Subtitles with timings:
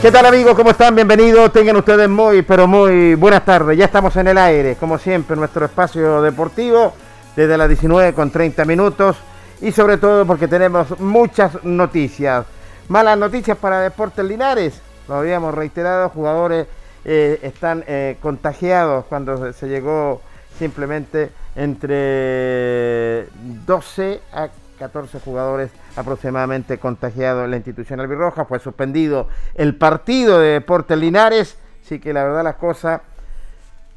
[0.00, 0.54] ¿Qué tal amigos?
[0.54, 0.94] ¿Cómo están?
[0.94, 1.52] Bienvenidos.
[1.52, 3.76] Tengan ustedes muy, pero muy buenas tardes.
[3.76, 6.94] Ya estamos en el aire, como siempre, nuestro espacio deportivo,
[7.36, 9.18] desde las 19 con 30 minutos.
[9.60, 12.46] Y sobre todo porque tenemos muchas noticias.
[12.88, 14.80] Malas noticias para Deportes Linares.
[15.06, 16.66] Lo habíamos reiterado, jugadores
[17.04, 20.22] eh, están eh, contagiados cuando se llegó
[20.58, 23.26] simplemente entre
[23.66, 24.48] 12 a
[24.80, 28.46] 14 jugadores aproximadamente contagiados en la institución albirroja.
[28.46, 31.58] Fue suspendido el partido de Deportes Linares.
[31.84, 33.02] Así que la verdad las cosas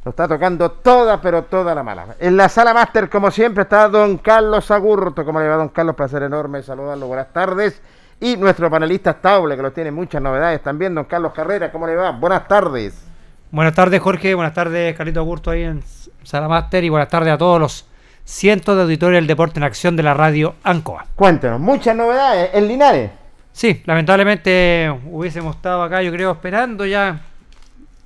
[0.04, 2.16] lo está tocando toda, pero toda la mala.
[2.20, 5.24] En la sala máster, como siempre, está don Carlos Agurto.
[5.24, 5.96] ¿Cómo le va, don Carlos?
[5.96, 7.08] Placer enorme saludarlo.
[7.08, 7.82] Buenas tardes.
[8.20, 11.72] Y nuestro panelista estable, que lo tiene muchas novedades también, don Carlos Carrera.
[11.72, 12.12] ¿Cómo le va?
[12.12, 13.06] Buenas tardes.
[13.52, 14.36] Buenas tardes, Jorge.
[14.36, 15.82] Buenas tardes, Carlito Agurto, ahí en
[16.24, 16.84] Sala Máster.
[16.84, 17.86] Y buenas tardes a todos los
[18.26, 21.08] cientos de auditores del deporte en acción de la radio ANCOA.
[21.16, 23.12] Cuéntenos, muchas novedades en Linares.
[23.52, 27.22] Sí, lamentablemente hubiésemos estado acá, yo creo, esperando ya.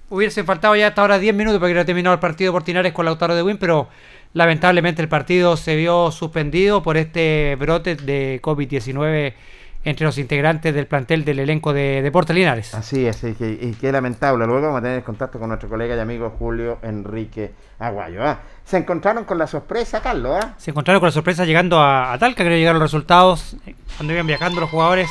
[0.10, 2.94] Hubiesen faltado ya hasta ahora 10 minutos para que hubiera terminado el partido por Linares
[2.94, 3.90] con Lautaro de Win, pero
[4.34, 9.34] lamentablemente el partido se vio suspendido por este brote de COVID-19
[9.84, 12.74] entre los integrantes del plantel del elenco de Deportes Linares.
[12.74, 14.46] Así es, y, qué lamentable.
[14.46, 18.24] Luego vamos a tener contacto con nuestro colega y amigo Julio Enrique Aguayo.
[18.24, 18.40] ¿ah?
[18.66, 20.38] Se encontraron con la sorpresa, Carlos.
[20.42, 20.56] ¿ah?
[20.58, 24.28] Se encontraron con la sorpresa llegando a, Talca, creo llegaron los resultados eh, cuando iban
[24.28, 25.10] viajando los jugadores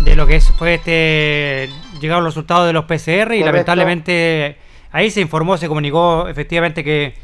[0.00, 1.70] de lo que fue este
[2.00, 4.58] llegaron los resultados de los PCR y lamentablemente
[4.90, 7.14] ahí se informó, se comunicó efectivamente que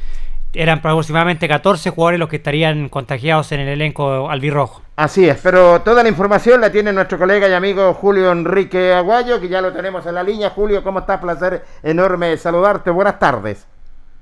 [0.52, 4.82] eran aproximadamente 14 jugadores los que estarían contagiados en el elenco albirrojo.
[4.97, 9.41] Así es, pero toda la información la tiene nuestro colega y amigo Julio Enrique Aguayo,
[9.41, 10.50] que ya lo tenemos en la línea.
[10.50, 11.20] Julio, ¿cómo estás?
[11.20, 12.91] Placer enorme saludarte.
[12.91, 13.67] Buenas tardes.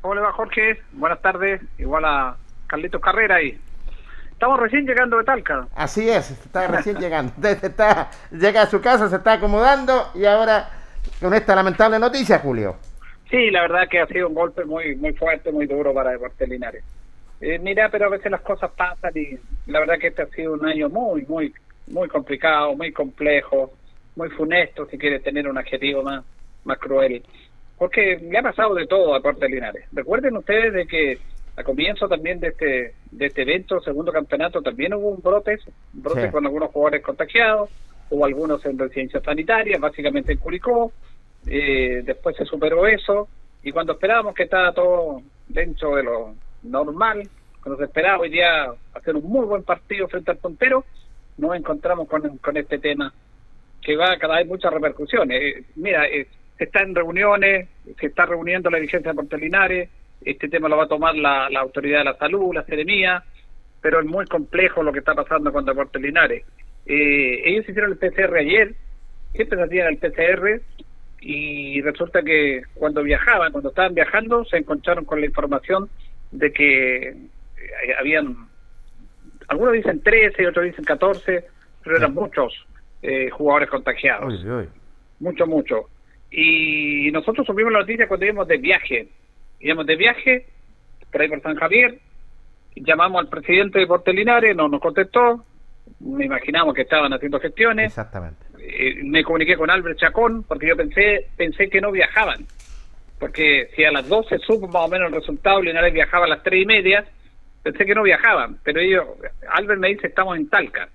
[0.03, 0.81] Hola, va Jorge.
[0.93, 1.61] Buenas tardes.
[1.79, 2.37] Igual a
[2.67, 3.59] Carlitos Carrera ahí.
[4.31, 5.67] Estamos recién llegando de Talca.
[5.75, 7.33] Así es, está recién llegando.
[7.43, 10.69] Está, llega a su casa, se está acomodando y ahora
[11.21, 12.77] con esta lamentable noticia, Julio.
[13.31, 16.49] Sí, la verdad que ha sido un golpe muy muy fuerte, muy duro para Deportes
[16.49, 16.83] Linares.
[17.41, 19.39] Eh, mira, pero a veces las cosas pasan y
[19.71, 21.53] la verdad que este ha sido un año muy, muy,
[21.89, 23.73] muy complicado, muy complejo,
[24.17, 26.25] muy funesto, si quieres tener un adjetivo más,
[26.65, 27.23] más cruel.
[27.77, 29.85] Porque le ha pasado de todo a Deportes Linares.
[29.93, 31.19] Recuerden ustedes de que
[31.57, 35.59] a comienzo también de este de este evento, segundo campeonato, también hubo un brote,
[35.95, 36.31] un brote Sí.
[36.31, 37.69] con algunos jugadores contagiados,
[38.11, 40.93] hubo algunos en residencias sanitarias, básicamente en Curicó,
[41.49, 43.29] eh, después se superó eso,
[43.63, 47.29] y cuando esperábamos que estaba todo dentro de lo normal,
[47.63, 50.85] cuando se esperaba hoy día hacer un muy buen partido frente al puntero,
[51.37, 53.13] nos encontramos con, este tema
[53.81, 55.41] que va a cada vez muchas repercusiones.
[55.41, 57.69] Eh, mira, eh, se está en reuniones,
[57.99, 59.89] se está reuniendo la dirigencia de Puerto Linares,
[60.25, 63.23] este tema lo va a tomar la, la autoridad de la salud, la seremía,
[63.81, 66.45] pero es muy complejo lo que está pasando con Deportes Linares.
[66.87, 68.75] Eh, ellos hicieron el PCR ayer,
[69.33, 70.61] siempre se hacían el PCR,
[71.21, 75.89] y resulta que cuando viajaban, cuando estaban viajando, se encontraron con la información
[76.31, 77.17] de que eh,
[77.99, 78.37] habían,
[79.49, 81.45] algunos dicen 13, otros dicen 14,
[81.83, 82.67] pero eran muchos
[83.03, 84.69] eh, jugadores contagiados Uy, uy.
[85.21, 85.89] mucho, mucho.
[86.31, 89.09] Y nosotros subimos la noticia cuando íbamos de viaje.
[89.61, 90.47] Íbamos de viaje,
[91.11, 91.99] por ahí por San Javier,
[92.77, 95.45] llamamos al presidente de Deportes Linares, no nos contestó,
[96.01, 98.48] me imaginamos que estaban haciendo gestiones, Exactamente.
[98.61, 102.47] Eh, me comuniqué con Albert Chacón, porque yo pensé pensé que no viajaban,
[103.19, 106.43] porque si a las 12 supo más o menos el resultado, Linares viajaba a las
[106.43, 107.05] 3 y media,
[107.63, 109.07] pensé que no viajaban, pero ellos,
[109.51, 110.89] Albert me dice, estamos en Talca.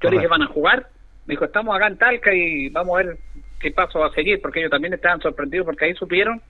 [0.00, 0.28] Yo le dije.
[0.28, 0.88] ¿van a jugar?
[1.26, 3.18] Me dijo, estamos acá en Talca y vamos a ver
[3.58, 6.40] qué paso va a seguir, porque ellos también estaban sorprendidos porque ahí supieron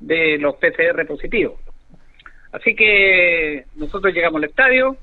[0.00, 1.60] de los PCR positivos.
[2.52, 4.96] Así que nosotros llegamos al estadio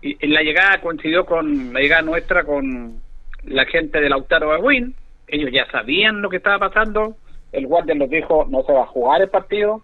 [0.00, 3.00] y en la llegada coincidió con la llegada nuestra con
[3.44, 4.94] la gente del Lautaro Aguín.
[5.26, 7.16] Ellos ya sabían lo que estaba pasando.
[7.52, 9.82] El guardia nos dijo, no se va a jugar el partido.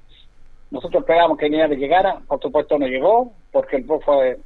[0.71, 2.19] Nosotros esperábamos que Linares llegara.
[2.27, 4.39] Por supuesto no llegó porque el bus fue,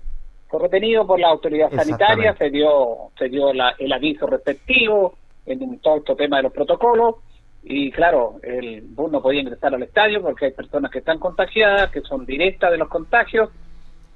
[0.48, 2.34] fue retenido por la autoridad sanitaria.
[2.36, 5.14] Se dio, se dio la- el aviso respectivo
[5.46, 7.16] en todo este tema de los protocolos.
[7.64, 11.90] Y claro, el bus no podía ingresar al estadio porque hay personas que están contagiadas,
[11.90, 13.50] que son directas de los contagios.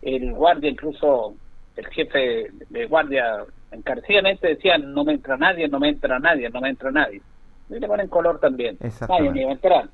[0.02, 1.34] El guardia, incluso
[1.76, 6.60] el jefe de guardia, encarecidamente decía: No me entra nadie, no me entra nadie, no
[6.60, 7.20] me entra nadie.
[7.68, 8.78] Y le ponen color también.
[9.08, 9.88] Nadie me va a entrar.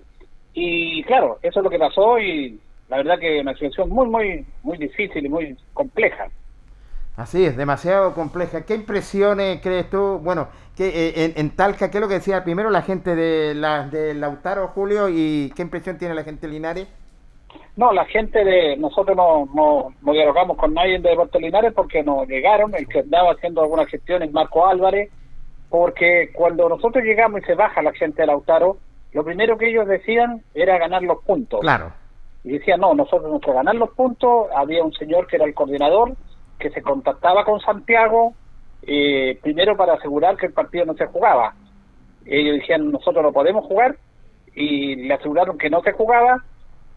[0.55, 4.47] Y claro, eso es lo que pasó y la verdad que una situación muy, muy,
[4.63, 6.29] muy difícil y muy compleja.
[7.17, 8.65] Así es, demasiado compleja.
[8.65, 10.19] ¿Qué impresiones crees tú?
[10.23, 13.55] Bueno, que eh, en, en Talca, ¿qué es lo que decía primero la gente de,
[13.55, 15.09] la, de Lautaro, Julio?
[15.11, 16.89] ¿Y qué impresión tiene la gente de Linares?
[17.77, 22.03] No, la gente de nosotros no, no, no dialogamos con nadie de Deportes Linares porque
[22.03, 25.11] nos llegaron, el que andaba haciendo algunas gestiones, Marco Álvarez,
[25.71, 28.77] porque cuando nosotros llegamos y se baja la gente de Lautaro,
[29.13, 31.61] lo primero que ellos decían era ganar los puntos.
[31.61, 31.93] Claro.
[32.45, 34.49] Y decían, no, nosotros que ganar los puntos.
[34.55, 36.15] Había un señor que era el coordinador,
[36.59, 38.35] que se contactaba con Santiago,
[38.83, 41.55] eh, primero para asegurar que el partido no se jugaba.
[42.27, 43.97] Ellos decían, nosotros no podemos jugar,
[44.55, 46.45] y le aseguraron que no se jugaba,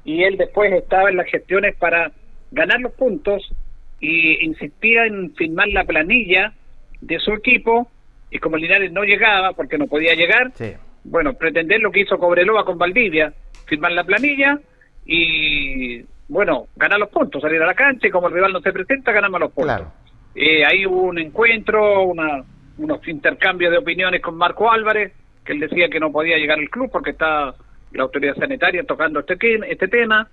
[0.06, 2.12] y él después estaba en las gestiones para
[2.52, 3.52] ganar los puntos,
[4.00, 6.54] y insistía en firmar la planilla
[7.02, 7.90] de su equipo,
[8.30, 10.74] y como Linares no llegaba, porque no podía llegar, Sí.
[11.04, 13.34] bueno, pretender lo que hizo Cobreloa con Valdivia,
[13.66, 14.60] firmar la planilla
[15.06, 18.72] y, bueno, ganar los puntos, salir a la cancha y como el rival no se
[18.74, 19.76] presenta, ganamos los puntos.
[19.76, 19.92] Claro.
[20.36, 22.44] Eh, ahí hubo un encuentro, una,
[22.78, 25.14] unos intercambios de opiniones con Marco Álvarez,
[25.46, 27.54] que él decía que no podía llegar al club porque está
[27.96, 29.38] la autoridad sanitaria tocando este,
[29.70, 30.30] este tema,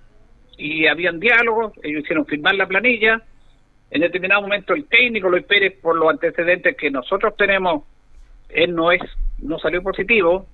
[0.57, 3.21] y habían diálogos, ellos hicieron firmar la planilla.
[3.89, 7.83] En determinado momento el técnico Luis Pérez, por los antecedentes que nosotros tenemos,
[8.49, 9.01] él no es
[9.39, 10.45] no salió positivo.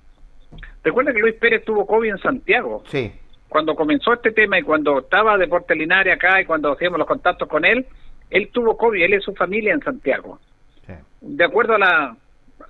[0.82, 3.12] Recuerda que Luis Pérez tuvo COVID en Santiago Sí.
[3.48, 7.48] cuando comenzó este tema y cuando estaba Deporte Linares acá y cuando hacíamos los contactos
[7.48, 7.86] con él,
[8.30, 10.38] él tuvo COVID, él y su familia en Santiago.
[10.86, 10.94] sí.
[11.20, 12.16] De acuerdo a la,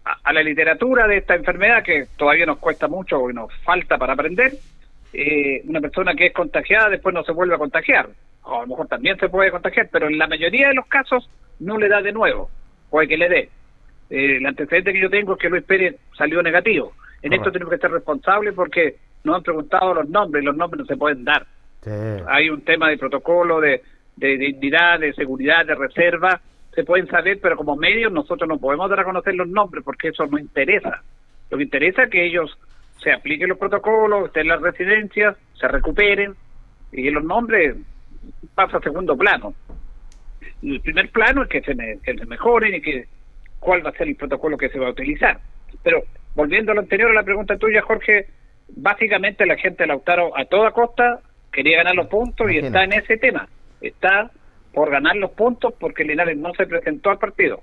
[0.04, 4.14] a, la literatura de esta enfermedad, que todavía nos cuesta mucho y nos falta para
[4.14, 4.52] aprender,
[5.12, 8.08] eh, una persona que es contagiada después no se vuelve a contagiar.
[8.42, 11.28] O a lo mejor también se puede contagiar, pero en la mayoría de los casos
[11.58, 12.50] no le da de nuevo,
[12.88, 13.48] puede que le dé.
[14.10, 16.92] Eh, el antecedente que yo tengo es que Luis Pérez salió negativo.
[17.22, 17.34] En Correcto.
[17.36, 20.86] esto tenemos que ser responsables porque nos han preguntado los nombres y los nombres no
[20.86, 21.46] se pueden dar.
[22.28, 23.82] Hay un tema de protocolo, de,
[24.16, 26.40] de, identidad, de seguridad, de reserva,
[26.74, 30.08] se pueden saber, pero como medios nosotros no podemos dar a conocer los nombres porque
[30.08, 31.02] eso no interesa.
[31.50, 32.56] Lo que interesa es que ellos
[33.02, 36.34] se apliquen los protocolos, estén en las residencias, se recuperen
[36.92, 37.76] y los nombres
[38.54, 39.54] pasan a segundo plano.
[40.62, 43.06] el primer plano es que se, que se mejoren y que
[43.58, 45.38] cuál va a ser el protocolo que se va a utilizar.
[45.82, 46.02] Pero
[46.34, 48.26] volviendo a lo anterior a la pregunta tuya, Jorge,
[48.68, 51.20] básicamente la gente de Lautaro a toda costa
[51.52, 53.48] quería ganar los puntos y está en ese tema.
[53.80, 54.30] Está
[54.72, 57.62] por ganar los puntos porque Linares no se presentó al partido.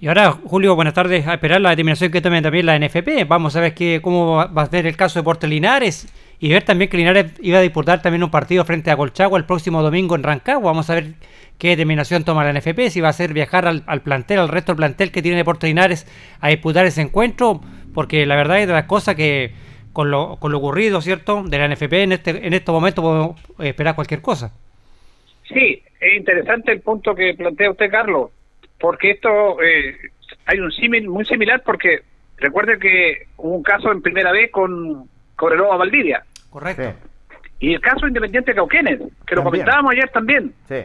[0.00, 1.26] Y ahora, Julio, buenas tardes.
[1.26, 3.26] A esperar la determinación que tome también la NFP.
[3.26, 6.08] Vamos a ver qué, cómo va a ser el caso de Porte Linares
[6.40, 9.46] y ver también que Linares iba a disputar también un partido frente a Colchagua el
[9.46, 10.72] próximo domingo en Rancagua.
[10.72, 11.14] Vamos a ver
[11.56, 14.76] qué determinación toma la NFP, si va a ser viajar al, plantel, al resto del
[14.76, 16.06] plantel que tiene Deportes Linares
[16.40, 17.62] a disputar ese encuentro,
[17.94, 19.54] porque la verdad es de las cosas que
[19.94, 23.40] con lo, con lo ocurrido, ¿cierto?, de la NFP en este en estos momentos podemos
[23.60, 24.52] esperar cualquier cosa.
[25.48, 28.30] Sí, es interesante el punto que plantea usted, Carlos,
[28.78, 29.96] porque esto eh,
[30.46, 32.02] hay un símil muy similar porque
[32.38, 36.24] recuerde que hubo un caso en primera vez con Cobreloa Valdivia.
[36.50, 36.94] Correcto.
[37.60, 40.52] Y el caso Independiente Cauquenes, que lo comentábamos ayer también.
[40.68, 40.82] Sí.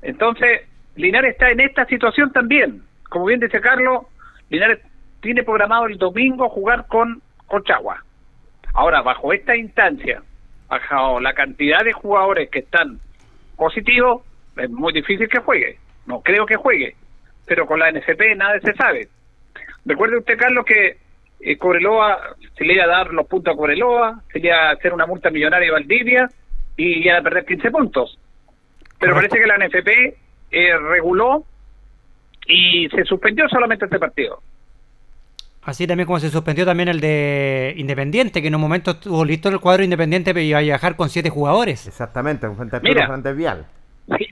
[0.00, 0.62] Entonces,
[0.96, 2.82] Linares está en esta situación también.
[3.08, 4.06] Como bien dice Carlos,
[4.48, 4.80] Linares
[5.20, 8.02] tiene programado el domingo jugar con Cochagua.
[8.74, 10.22] Ahora, bajo esta instancia,
[10.68, 13.00] bajo la cantidad de jugadores que están
[13.62, 14.22] positivos,
[14.56, 15.78] es muy difícil que juegue.
[16.06, 16.96] No creo que juegue.
[17.46, 19.08] Pero con la NFP nada se sabe.
[19.84, 20.96] Recuerde usted, Carlos, que
[21.40, 24.72] eh, Cobreloa se le iba a dar los puntos a Cobreloa, se le iba a
[24.72, 26.28] hacer una multa millonaria a Valdivia
[26.76, 28.18] y iba a perder 15 puntos.
[28.98, 29.88] Pero parece que la NFP
[30.50, 31.44] eh, reguló
[32.46, 34.40] y se suspendió solamente este partido.
[35.64, 39.48] Así también como se suspendió también el de Independiente, que en un momento estuvo listo
[39.48, 41.86] el cuadro Independiente pero iba a viajar con siete jugadores.
[41.86, 43.66] Exactamente, con mira, Vial.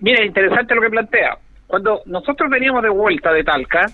[0.00, 1.38] mira, interesante lo que plantea.
[1.68, 3.87] Cuando nosotros veníamos de vuelta de Talca,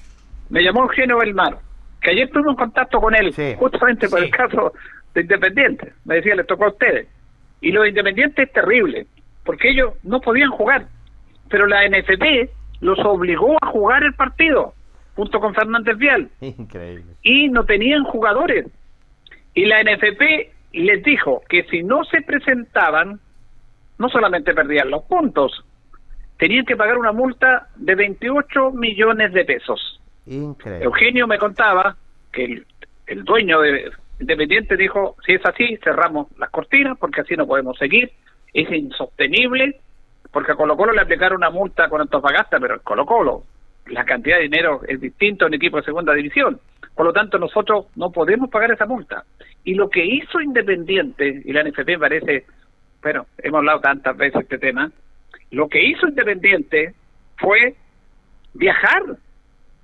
[0.48, 1.58] me llamó Eugenio Belmar,
[2.00, 4.72] que ayer tuvimos contacto con él, justamente por el caso
[5.14, 5.92] de Independiente.
[6.06, 7.06] Me decía, le tocó a ustedes.
[7.60, 9.06] Y lo de Independiente es terrible
[9.46, 10.86] porque ellos no podían jugar.
[11.48, 12.50] Pero la NFP
[12.80, 14.74] los obligó a jugar el partido,
[15.16, 16.30] junto con Fernández Vial.
[16.40, 17.14] Increíble.
[17.22, 18.66] Y no tenían jugadores.
[19.54, 23.18] Y la NFP les dijo que si no se presentaban,
[23.98, 25.64] no solamente perdían los puntos,
[26.38, 30.00] tenían que pagar una multa de 28 millones de pesos.
[30.26, 30.84] Increíble.
[30.84, 31.96] Eugenio me contaba
[32.30, 32.66] que el,
[33.06, 37.76] el dueño de Independiente dijo, si es así, cerramos las cortinas porque así no podemos
[37.78, 38.12] seguir
[38.62, 39.80] es insostenible,
[40.32, 43.42] porque a Colo Colo le aplicaron una multa con Antofagasta, pero Colo Colo,
[43.88, 46.60] la cantidad de dinero es distinto en equipo de segunda división.
[46.94, 49.24] Por lo tanto, nosotros no podemos pagar esa multa.
[49.64, 52.46] Y lo que hizo Independiente, y la NFP parece,
[53.02, 54.90] bueno, hemos hablado tantas veces de este tema,
[55.50, 56.94] lo que hizo Independiente
[57.38, 57.74] fue
[58.54, 59.02] viajar.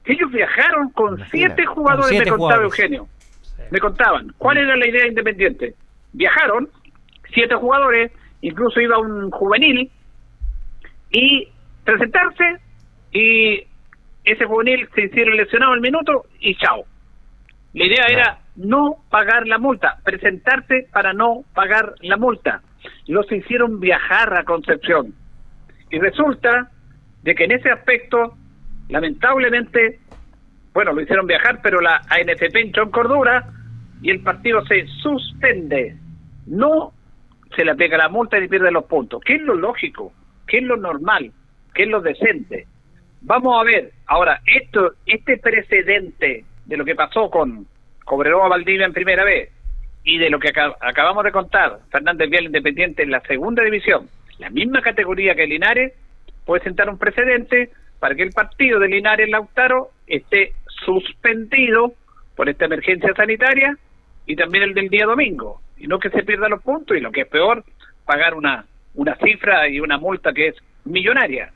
[0.04, 3.06] Ellos viajaron con siete jugadores, me contaba Eugenio.
[3.70, 4.32] Me contaban.
[4.38, 5.74] ¿Cuál era la idea de Independiente?
[6.12, 6.68] Viajaron,
[7.32, 9.90] siete jugadores, incluso iba un juvenil
[11.10, 11.48] y
[11.84, 12.58] presentarse
[13.12, 13.66] y
[14.24, 16.84] ese juvenil se hicieron lesionado al minuto y chao.
[17.74, 22.62] La idea era no pagar la multa, presentarse para no pagar la multa.
[23.06, 25.14] Los hicieron viajar a Concepción.
[25.90, 26.70] Y resulta
[27.22, 28.34] de que en ese aspecto,
[28.88, 30.00] lamentablemente,
[30.74, 33.48] bueno, lo hicieron viajar, pero la ANFP entró en cordura
[34.02, 35.96] y el partido se suspende.
[36.46, 36.92] No
[37.56, 39.22] se le pega la multa y pierde los puntos.
[39.24, 40.12] ¿Qué es lo lógico?
[40.46, 41.32] ¿Qué es lo normal?
[41.74, 42.66] ¿Qué es lo decente?
[43.24, 47.66] Vamos a ver, ahora, esto, este precedente de lo que pasó con
[48.04, 49.50] Cobreroa Valdivia en primera vez
[50.02, 50.50] y de lo que
[50.80, 55.92] acabamos de contar, Fernández Vial Independiente en la segunda división, la misma categoría que Linares,
[56.44, 61.92] puede sentar un precedente para que el partido de Linares Lautaro esté suspendido
[62.34, 63.76] por esta emergencia sanitaria
[64.26, 67.12] y también el del día domingo y no que se pierdan los puntos y lo
[67.12, 67.64] que es peor,
[68.04, 68.64] pagar una,
[68.94, 71.52] una cifra y una multa que es millonaria.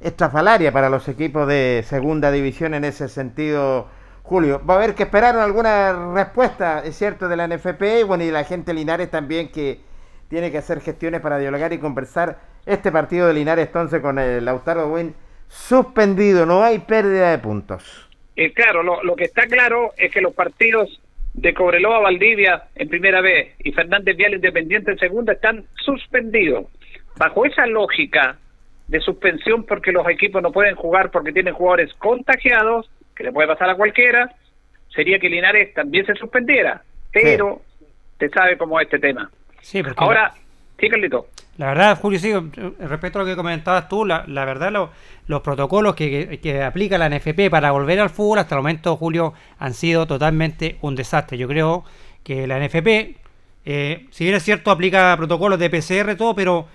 [0.00, 3.88] Estrafalaria para los equipos de segunda división en ese sentido,
[4.22, 4.62] Julio.
[4.64, 8.30] Va a haber que esperar alguna respuesta, es cierto, de la NFP y bueno, y
[8.30, 9.80] la gente Linares también que
[10.28, 14.44] tiene que hacer gestiones para dialogar y conversar este partido de Linares entonces con el
[14.44, 15.14] Lautaro Win
[15.48, 18.08] suspendido, no hay pérdida de puntos.
[18.36, 21.00] Eh, claro, lo, lo que está claro es que los partidos
[21.34, 26.66] de Cobreloa Valdivia en primera vez y Fernández Vial Independiente en segunda están suspendidos.
[27.16, 28.38] Bajo esa lógica
[28.88, 33.48] de suspensión porque los equipos no pueden jugar porque tienen jugadores contagiados, que le puede
[33.48, 34.34] pasar a cualquiera,
[34.94, 36.82] sería que Linares también se suspendiera.
[37.12, 37.62] Pero
[38.18, 39.30] te sabe cómo es este tema.
[39.60, 40.32] Sí, Ahora,
[40.80, 41.26] Sí, Carlito.
[41.56, 42.32] La verdad, Julio, sí,
[42.78, 44.90] respecto a lo que comentabas tú, la, la verdad, lo-
[45.26, 48.96] los protocolos que, que- que aplica la NFP para volver al fútbol hasta el momento,
[48.96, 51.36] Julio, han sido totalmente un desastre.
[51.36, 51.84] Yo creo
[52.22, 53.16] que la NFP,
[53.64, 56.68] eh, si bien es cierto, aplica protocolos de PCR, todo, pero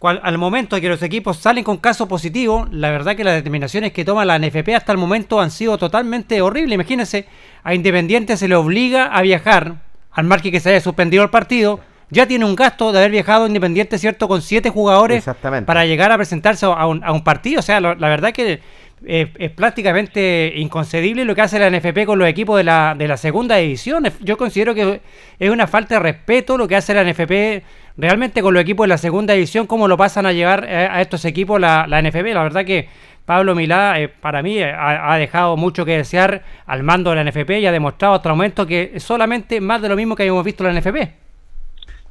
[0.00, 3.92] cual- al momento que los equipos salen con casos positivos, la verdad que las determinaciones
[3.92, 6.74] que toma la NFP hasta el momento han sido totalmente horribles.
[6.74, 7.26] Imagínense,
[7.62, 9.74] a Independiente se le obliga a viajar,
[10.10, 11.78] al marque que se haya suspendido el partido.
[12.12, 14.26] Ya tiene un gasto de haber viajado Independiente, ¿cierto?
[14.26, 15.22] Con siete jugadores
[15.66, 17.60] para llegar a presentarse a un, a un partido.
[17.60, 18.60] O sea, lo- la verdad que
[19.06, 23.16] es prácticamente inconcebible lo que hace la NFP con los equipos de la, de la
[23.16, 24.04] segunda división.
[24.20, 25.00] Yo considero que
[25.38, 27.64] es una falta de respeto lo que hace la NFP
[27.96, 31.24] realmente con los equipos de la segunda división, cómo lo pasan a llevar a estos
[31.24, 32.34] equipos la, la NFP.
[32.34, 32.88] La verdad que
[33.30, 37.60] Pablo Milá, eh, para mí, ha, dejado mucho que desear al mando de la NFP
[37.60, 40.66] y ha demostrado hasta el momento que solamente más de lo mismo que habíamos visto
[40.66, 40.96] en la NFP.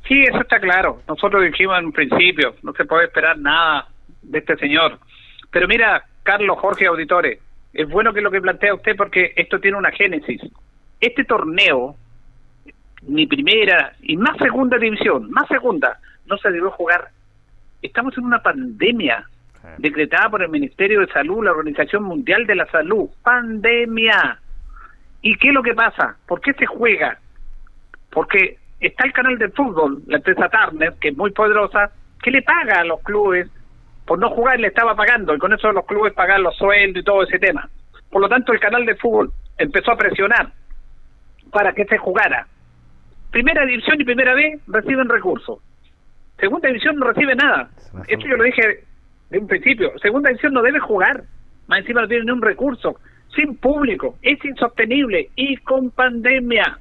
[0.08, 1.02] Sí, eso está claro.
[1.10, 3.88] Nosotros dijimos en un principio, no se puede esperar nada
[4.22, 4.98] de este señor.
[5.52, 7.40] Pero mira, Carlos Jorge Auditores,
[7.74, 10.42] es bueno que lo que plantea usted porque esto tiene una génesis.
[11.00, 11.96] Este torneo,
[13.04, 17.10] ni primera y más segunda división, más segunda, no se debió jugar.
[17.82, 19.26] Estamos en una pandemia
[19.78, 23.10] decretada por el Ministerio de Salud, la Organización Mundial de la Salud.
[23.24, 24.40] Pandemia.
[25.22, 26.18] ¿Y qué es lo que pasa?
[26.28, 27.18] ¿Por qué se juega?
[28.12, 32.42] porque está el canal de fútbol, la empresa Turner, que es muy poderosa, que le
[32.42, 33.50] paga a los clubes
[34.10, 37.06] por no jugar, le estaba pagando, y con eso los clubes pagan los sueldos y
[37.06, 37.70] todo ese tema.
[38.10, 40.52] Por lo tanto, el canal de fútbol empezó a presionar
[41.52, 42.48] para que se jugara.
[43.30, 45.60] Primera división y primera B reciben recursos.
[46.40, 47.70] Segunda división no recibe nada.
[48.08, 48.84] Esto yo lo dije
[49.30, 49.92] de un principio.
[50.00, 51.26] Segunda división no debe jugar.
[51.68, 52.96] Más encima no tiene ni un recurso.
[53.36, 54.16] Sin público.
[54.24, 55.30] Es insostenible.
[55.36, 56.80] Y con pandemia.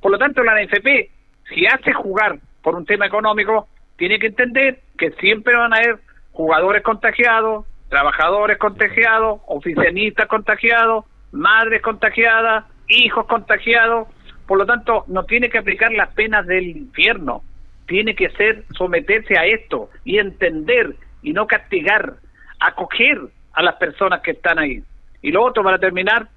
[0.00, 1.10] Por lo tanto, la NFP,
[1.52, 5.98] si hace jugar por un tema económico, tiene que entender que siempre van a haber
[6.34, 14.08] jugadores contagiados, trabajadores contagiados, oficialistas contagiados, madres contagiadas, hijos contagiados.
[14.46, 17.42] Por lo tanto, no tiene que aplicar las penas del infierno.
[17.86, 22.14] Tiene que ser someterse a esto y entender y no castigar,
[22.60, 23.20] acoger
[23.52, 24.82] a las personas que están ahí.
[25.22, 26.28] Y lo otro, para terminar,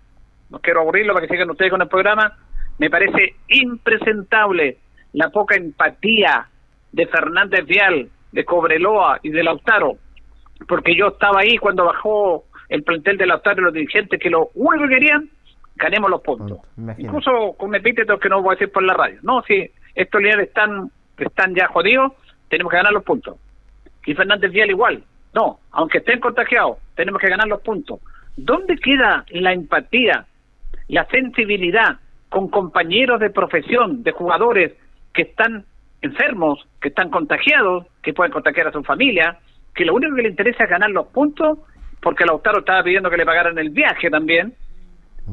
[0.50, 2.38] no quiero aburrirlo para que sigan ustedes con el programa,
[2.78, 4.78] me parece impresentable
[5.14, 6.48] la poca empatía
[6.92, 9.98] de Fernández Vial, de Cobreloa y de Lautaro,
[10.68, 14.50] porque yo estaba ahí cuando bajó el plantel de Lautaro y los dirigentes que lo
[14.56, 15.30] único que querían,
[15.76, 16.60] ganemos los puntos.
[16.78, 17.04] Imagínate.
[17.04, 19.20] Incluso con epítetos que no voy a decir por la radio.
[19.22, 22.14] No, si estos líderes están, están ya jodidos,
[22.50, 23.38] tenemos que ganar los puntos.
[24.06, 25.04] Y Fernández Vial igual.
[25.34, 28.00] No, aunque estén contagiados, tenemos que ganar los puntos.
[28.36, 30.26] ¿Dónde queda la empatía,
[30.88, 34.74] la sensibilidad con compañeros de profesión, de jugadores
[35.14, 35.66] que están
[36.02, 39.40] enfermos, que están contagiados, que pueden contagiar a su familia,
[39.74, 41.60] que lo único que le interesa es ganar los puntos,
[42.02, 44.54] porque Lautaro estaba pidiendo que le pagaran el viaje también,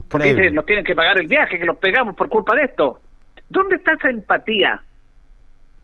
[0.08, 3.00] porque dice, nos tienen que pagar el viaje, que los pegamos por culpa de esto.
[3.48, 4.82] ¿Dónde está esa empatía?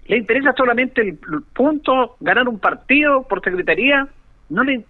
[0.06, 4.08] ¿Le interesa solamente el, el punto, ganar un partido por secretaría?
[4.48, 4.84] No le,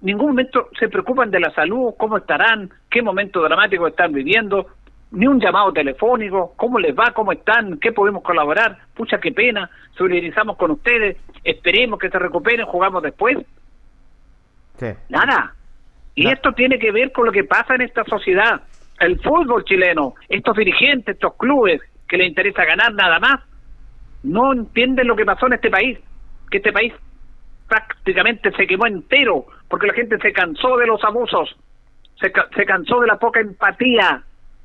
[0.00, 4.66] ningún momento se preocupan de la salud, cómo estarán, qué momento dramático están viviendo,
[5.12, 9.70] ni un llamado telefónico, cómo les va, cómo están, qué podemos colaborar, pucha qué pena,
[9.96, 13.36] solidarizamos con ustedes, esperemos que se recuperen, jugamos después,
[14.78, 14.86] Sí.
[15.10, 15.54] nada.
[16.14, 16.30] Y No.
[16.32, 18.62] esto tiene que ver con lo que pasa en esta sociedad,
[19.00, 23.40] el fútbol chileno, estos dirigentes, estos clubes que les interesa ganar nada más,
[24.22, 25.98] no entienden lo que pasó en este país,
[26.50, 26.92] que este país
[27.68, 31.56] prácticamente se quemó entero, porque la gente se cansó de los abusos,
[32.20, 34.22] se, ca- se cansó de la poca empatía,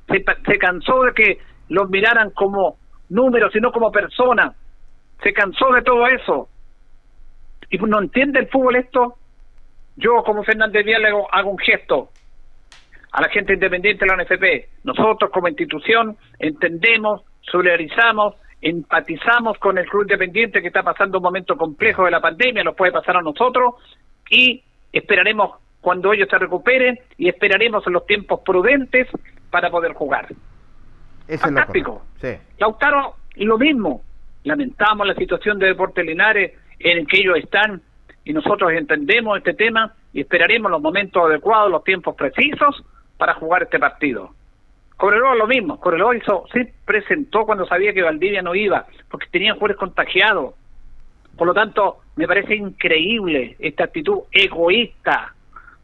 [0.08, 4.56] se, cansó de que los miraran como números y no como personas,
[5.22, 6.48] se cansó de todo eso.
[7.70, 9.16] Y no entiende el fútbol esto,
[9.96, 12.10] yo como Fernández Vial hago, hago un gesto
[13.12, 14.84] a la gente independiente de la NFP.
[14.84, 21.56] Nosotros como institución entendemos, solidarizamos, empatizamos con el club independiente que está pasando un momento
[21.56, 23.74] complejo de la pandemia, nos puede pasar a nosotros
[24.30, 29.08] y esperaremos cuando ellos se recuperen y esperaremos en los tiempos prudentes
[29.50, 30.28] para poder jugar.
[31.38, 32.02] Fantástico.
[32.20, 32.36] Sí.
[32.58, 34.02] Lautaro, lo mismo.
[34.44, 37.82] Lamentamos la situación de Deportes Linares en que ellos están
[38.24, 42.84] y nosotros entendemos este tema y esperaremos los momentos adecuados, los tiempos precisos
[43.16, 44.34] para jugar este partido.
[44.96, 49.54] Cobreloa lo mismo, Cobreloa hizo, se presentó cuando sabía que Valdivia no iba, porque tenían
[49.54, 50.54] jugadores contagiados.
[51.36, 55.34] Por lo tanto, me parece increíble esta actitud egoísta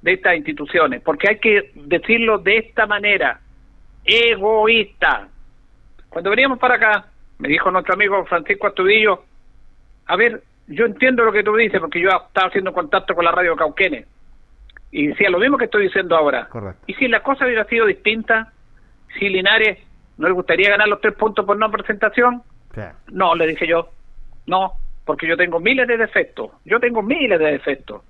[0.03, 3.41] de estas instituciones, porque hay que decirlo de esta manera,
[4.05, 5.29] egoísta.
[6.09, 7.07] Cuando veníamos para acá,
[7.39, 9.25] me dijo nuestro amigo Francisco Astudillo,
[10.07, 13.33] a ver, yo entiendo lo que tú dices, porque yo estaba haciendo contacto con la
[13.33, 14.07] radio Cauquenes
[14.91, 16.47] y decía lo mismo que estoy diciendo ahora.
[16.49, 16.83] Correcto.
[16.87, 18.53] Y si la cosa hubiera sido distinta,
[19.19, 19.79] si Linares
[20.17, 22.43] no le gustaría ganar los tres puntos por no presentación,
[23.11, 23.91] no, le dije yo,
[24.47, 28.03] no, porque yo tengo miles de defectos, yo tengo miles de defectos,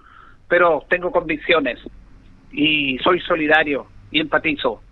[0.49, 1.81] pero tengo convicciones
[2.53, 4.83] y soy solidario y empatizo.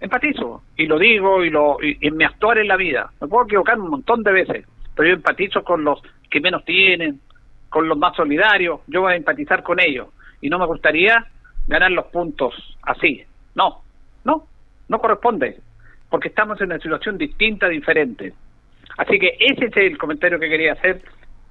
[0.00, 3.10] Empatizo y lo digo y lo y, mi actuar en la vida.
[3.20, 7.20] Me puedo equivocar un montón de veces, pero yo empatizo con los que menos tienen,
[7.68, 10.08] con los más solidarios, yo voy a empatizar con ellos
[10.40, 11.26] y no me gustaría
[11.68, 13.22] ganar los puntos así.
[13.54, 13.82] No,
[14.24, 14.46] no,
[14.88, 15.58] no corresponde,
[16.08, 18.32] porque estamos en una situación distinta, diferente.
[18.96, 21.02] Así que ese es el comentario que quería hacer,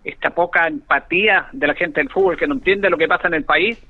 [0.03, 3.35] esta poca empatía de la gente del fútbol que no entiende lo que pasa en
[3.35, 3.81] el país,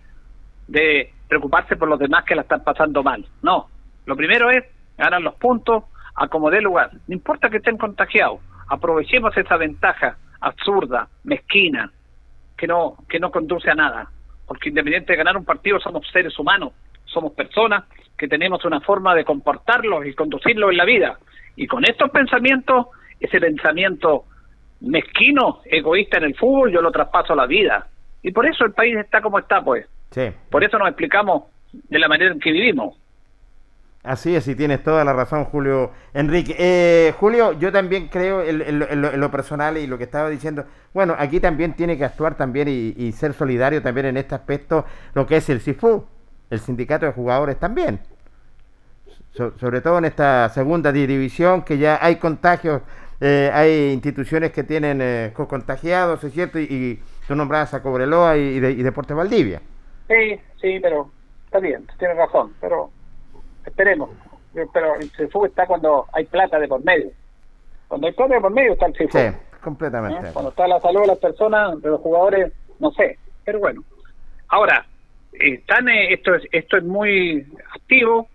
[0.67, 3.25] de preocuparse por los demás que la están pasando mal.
[3.41, 3.69] No,
[4.09, 4.65] lo primero es
[4.97, 5.83] ganar los puntos
[6.15, 6.89] a como dé lugar.
[7.07, 11.91] No importa que estén contagiados, aprovechemos esa ventaja absurda, mezquina,
[12.57, 14.09] que no, que no conduce a nada.
[14.47, 16.73] Porque independiente de ganar un partido, somos seres humanos,
[17.05, 17.83] somos personas
[18.17, 21.19] que tenemos una forma de comportarlos y conducirlos en la vida.
[21.55, 22.87] Y con estos pensamientos,
[23.19, 24.25] ese pensamiento
[24.81, 27.87] mezquino, egoísta en el fútbol, yo lo traspaso a la vida.
[28.23, 29.87] Y por eso el país está como está, pues.
[30.09, 30.31] Sí.
[30.49, 32.97] Por eso nos explicamos de la manera en que vivimos.
[34.01, 36.55] Así es, y tienes toda la razón, Julio Enrique.
[36.57, 40.05] Eh, Julio, yo también creo en, lo- en lo, en lo personal y lo que
[40.05, 44.35] estaba diciendo, bueno, aquí también tiene que actuar también y, ser solidario también en este
[44.35, 46.05] aspecto lo que es el CIFU,
[46.49, 47.99] el sindicato de jugadores también.
[49.33, 52.81] So- sobre todo en esta segunda di- división que ya hay contagios,
[53.21, 56.57] eh, hay instituciones que tienen eh, co- contagiados, ¿es cierto?
[56.59, 59.61] Y, tú nombrabas a Cobreloa y, y de, y Deportes Valdivia.
[60.07, 61.11] Sí, sí, pero
[61.45, 62.89] está bien, tienes razón, pero
[63.65, 64.09] esperemos.
[64.53, 67.11] Pero el CIFU está cuando hay plata de por medio.
[67.87, 69.17] Cuando hay plata de por medio está el CIFU.
[69.17, 69.37] Sí, ¿eh?
[69.61, 70.31] completamente.
[70.33, 73.83] Cuando está la salud de las personas, de los jugadores, no sé, pero bueno.
[74.47, 74.85] Ahora,
[75.33, 77.45] eh, están, eh, esto, es, esto es muy
[77.75, 78.27] activo,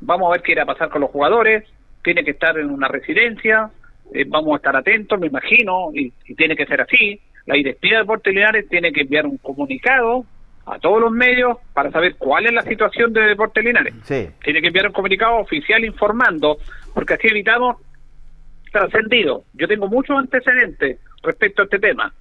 [0.00, 1.64] vamos a ver qué irá a pasar con los jugadores,
[2.02, 3.70] tiene que estar en una residencia,
[4.12, 7.20] eh, vamos a estar atentos, me imagino, y, y tiene que ser así.
[7.46, 10.24] La directiva de Deportes Linares tiene que enviar un comunicado
[10.66, 14.60] a todos los medios para saber cuál es la situación de Deportes Linares Sí, tiene
[14.60, 16.58] que enviar un comunicado oficial informando,
[16.92, 17.76] porque así evitamos
[18.72, 19.44] trascendido.
[19.54, 22.12] Yo tengo muchos antecedentes respecto a este tema.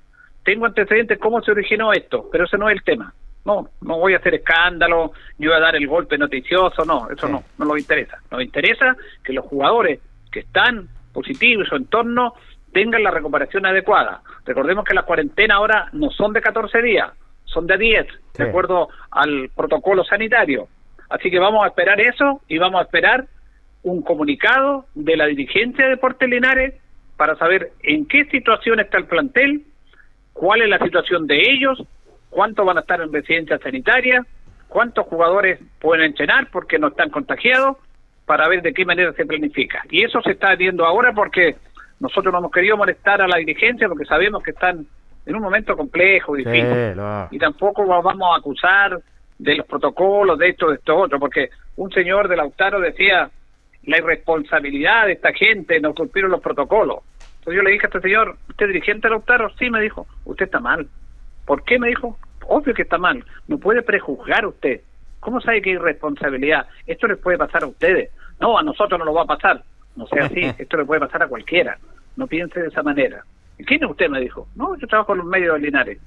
[0.43, 3.13] Tengo antecedentes cómo se originó esto, pero ese no es el tema.
[3.45, 7.27] No, no voy a hacer escándalo, yo voy a dar el golpe noticioso, no, eso
[7.27, 7.33] Sí.
[7.33, 8.17] no, no nos interesa.
[8.31, 9.99] Nos interesa que los jugadores
[10.31, 12.33] que están positivos y su entorno
[12.73, 14.21] tengan la recuperación adecuada.
[14.45, 17.11] Recordemos que las cuarentenas ahora no son de 14 días,
[17.55, 18.43] son de 10, Sí.
[18.43, 20.67] de acuerdo al protocolo sanitario.
[21.09, 23.25] Así que vamos a esperar eso y vamos a esperar
[23.83, 26.75] un comunicado de la dirigencia de Deportes Linares
[27.17, 29.63] para saber en qué situación está el plantel,
[30.33, 31.81] cuál es la situación de ellos,
[32.29, 34.25] cuántos van a estar en residencia sanitaria,
[34.67, 37.77] cuántos jugadores pueden entrenar porque no están contagiados,
[38.25, 39.83] para ver de qué manera se planifica.
[39.89, 41.55] Y eso se está viendo ahora porque
[41.99, 44.87] nosotros no hemos querido molestar a la dirigencia porque sabemos que están
[45.25, 48.99] en un momento complejo, difícil sí, lo- y tampoco va- vamos a acusar
[49.37, 53.29] de los protocolos, de esto, de esto otro, porque un señor de Lautaro decía
[53.83, 56.99] la irresponsabilidad de esta gente, no cumplieron los protocolos.
[57.39, 59.49] Entonces yo le dije a este señor, ¿usted es dirigente de Lautaro?
[59.57, 60.87] Sí, me dijo, usted está mal.
[61.45, 61.77] ¿Por qué?
[61.77, 64.81] Me dijo, obvio que está mal, no puede prejuzgar usted.
[65.19, 66.67] ¿Cómo sabe que hay irresponsabilidad?
[66.87, 68.11] Esto les puede pasar a ustedes.
[68.39, 69.63] No, a nosotros no lo va a pasar.
[69.95, 71.77] No sea así, esto le puede pasar a cualquiera.
[72.15, 73.23] No piense de esa manera.
[73.57, 74.09] ¿Y quién es usted?
[74.09, 74.47] Me dijo.
[74.55, 75.99] No, yo trabajo en los medios de Linares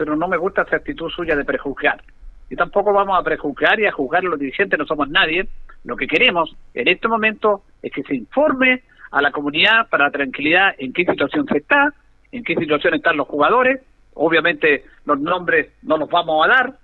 [0.00, 2.02] pero no me gusta esa actitud suya de prejuzgar.
[2.48, 5.46] Y tampoco vamos a prejuzgar y a juzgar a los dirigentes, no somos nadie.
[5.84, 10.10] Lo que queremos en este momento es que se informe a la comunidad para la
[10.10, 11.92] tranquilidad en qué situación se está,
[12.32, 13.82] en qué situación están los jugadores.
[14.14, 16.78] Obviamente los nombres no los vamos a dar,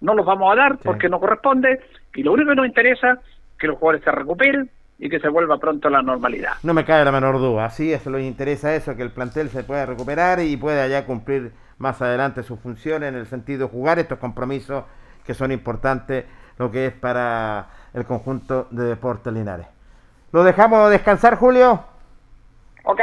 [0.00, 0.80] no los vamos a dar Sí.
[0.82, 1.80] porque no corresponde.
[2.14, 5.28] Y lo único que nos interesa es que los jugadores se recuperen y que se
[5.28, 6.54] vuelva pronto a la normalidad.
[6.62, 7.66] No me cabe la menor duda.
[7.66, 11.52] Así es, les interesa eso, que el plantel se pueda recuperar y pueda ya cumplir
[11.78, 14.84] más adelante sus funciones en el sentido de jugar estos compromisos
[15.24, 16.24] que son importantes,
[16.58, 19.66] lo que es para el conjunto de Deportes Linares.
[20.32, 21.80] ¿Lo dejamos descansar, Julio?
[22.84, 23.00] Ok,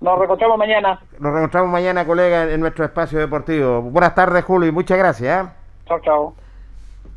[0.00, 1.00] nos reencontramos mañana.
[1.18, 3.82] Nos reencontramos mañana, colega, en nuestro espacio deportivo.
[3.82, 5.46] Buenas tardes, Julio, y muchas gracias.
[5.46, 5.50] ¿eh?
[5.86, 6.45] Chao, chao.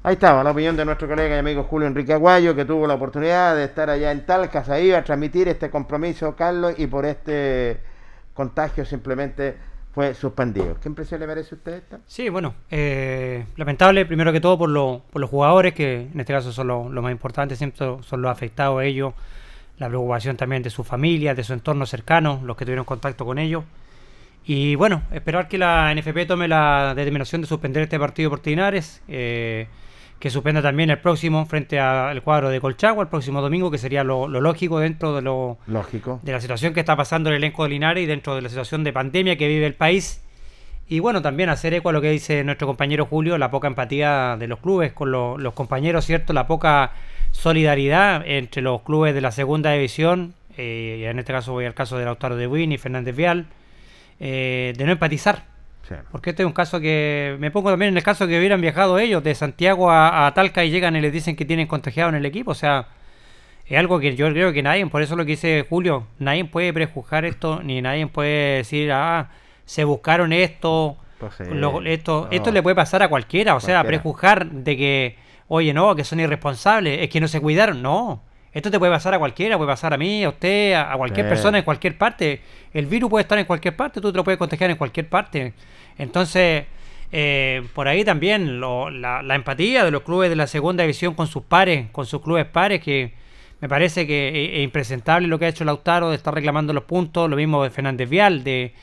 [0.02, 2.94] Ahí estaba la opinión de nuestro colega y amigo Julio Enrique Aguayo, que tuvo la
[2.94, 7.80] oportunidad de estar allá en Talcas, ahí a transmitir este compromiso, Carlos, y por este
[8.34, 9.58] contagio simplemente
[9.94, 10.78] fue suspendido.
[10.82, 12.00] ¿Qué impresión le merece a usted esta?
[12.08, 16.32] Sí, bueno, eh, lamentable primero que todo por, lo- por los jugadores, que en este
[16.32, 19.14] caso son lo, lo más importante, siempre son los afectados ellos,
[19.80, 23.38] la preocupación también de su familia, de su entorno cercano, los que tuvieron contacto con
[23.38, 23.66] ellos.
[24.46, 29.02] Y bueno, esperar que la NFP tome la determinación de suspender este partido por Tinares,
[29.10, 29.68] eh,
[30.20, 34.04] que suspenda también el próximo frente al cuadro de Colchagua, el próximo domingo, que sería
[34.04, 36.20] lo, lógico dentro de lo lógico.
[36.24, 38.84] de la situación que está pasando el elenco de Linares y dentro de la situación
[38.84, 40.22] de pandemia que vive el país.
[40.90, 44.36] Y bueno, también hacer eco a lo que dice nuestro compañero Julio, la poca empatía
[44.38, 46.34] de los clubes con los compañeros, ¿cierto?
[46.34, 46.94] La poca
[47.32, 51.98] solidaridad entre los clubes de la segunda división, eh, en este caso voy al caso
[51.98, 53.46] de Lautaro de Win y Fernández Vial,
[54.20, 55.44] eh, de no empatizar.
[56.12, 59.00] Porque este es un caso que me pongo también en el caso que hubieran viajado
[59.00, 62.26] ellos de Santiago a, Talca y llegan y les dicen que tienen contagiado en el
[62.26, 62.52] equipo.
[62.52, 62.88] O sea,
[63.66, 66.74] es algo que yo creo que nadie, por eso lo que dice Julio, nadie puede
[66.74, 69.30] prejuzgar esto, ni nadie puede decir, ah,
[69.66, 70.98] se buscaron esto.
[71.20, 71.34] Pues
[71.86, 75.18] esto, esto le puede pasar a cualquiera, o sea, prejuzgar de que,
[75.50, 78.24] oye, no, que son irresponsables, es que no se cuidaron, no.
[78.52, 81.60] Esto te puede pasar a cualquiera, puede pasar a mí, a usted, a, cualquier persona
[81.60, 82.42] en cualquier parte.
[82.74, 85.54] El virus puede estar en cualquier parte, tú te lo puedes contagiar en cualquier parte.
[86.00, 86.66] Entonces,
[87.12, 91.44] eh, por ahí también la, empatía de los clubes de la segunda división con sus
[91.44, 93.14] pares, con sus clubes pares, que
[93.60, 97.30] me parece que es, impresentable lo que ha hecho Lautaro de estar reclamando los puntos,
[97.30, 98.74] lo mismo de Fernández Vial, de,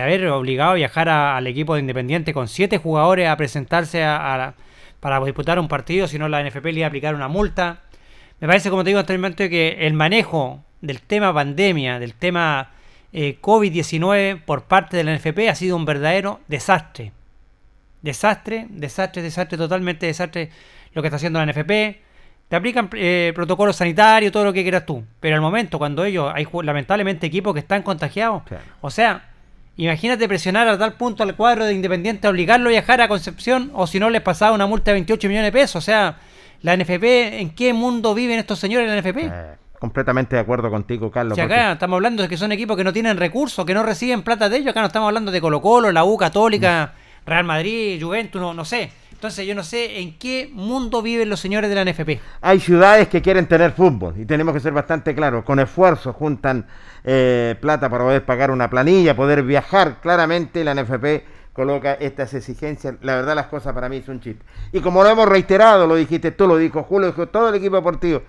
[0.00, 4.54] haber obligado a viajar al equipo de Independiente con siete jugadores a presentarse a,
[5.00, 7.82] para disputar un partido, si no la NFP le iba a aplicar una multa.
[8.40, 12.72] Me parece, como te digo anteriormente, que el manejo del tema pandemia, del tema
[13.12, 17.12] eh, COVID-19 por parte de la NFP ha sido un verdadero desastre.
[18.02, 20.50] Desastre, desastre, desastre, totalmente desastre
[20.92, 22.00] lo que está haciendo la NFP.
[22.48, 25.04] Te aplican eh, protocolos sanitarios, todo lo que quieras tú.
[25.20, 28.42] Pero al momento, cuando ellos, hay lamentablemente equipos que están contagiados,
[28.80, 29.30] o sea,
[29.76, 33.86] imagínate presionar a tal punto al cuadro de Independiente, obligarlo a viajar a Concepción, o
[33.86, 35.76] si no les pasaba una multa de 28 millones de pesos.
[35.76, 36.16] O sea,
[36.62, 39.18] la NFP, ¿en qué mundo viven estos señores de la NFP?
[39.26, 41.36] Eh, completamente de acuerdo contigo, Carlos.
[41.36, 44.22] Si acá estamos hablando de que son equipos que no tienen recursos, que no reciben
[44.22, 46.94] plata de ellos, acá no estamos hablando de Colo Colo, la U Católica.
[47.28, 48.90] Real Madrid, Juventus, no, no sé.
[49.12, 52.20] Entonces yo no sé en qué mundo viven los señores de la NFP.
[52.40, 55.44] Hay ciudades que quieren tener fútbol y tenemos que ser bastante claros.
[55.44, 56.66] Con esfuerzo juntan
[57.04, 60.00] eh, plata para poder pagar una planilla, poder viajar.
[60.00, 62.94] Claramente la NFP coloca estas exigencias.
[63.02, 64.44] La verdad las cosas para mí es un chiste.
[64.72, 67.74] Y como lo hemos reiterado, lo dijiste tú, lo dijo Julio, dijo todo el equipo
[67.74, 68.22] deportivo,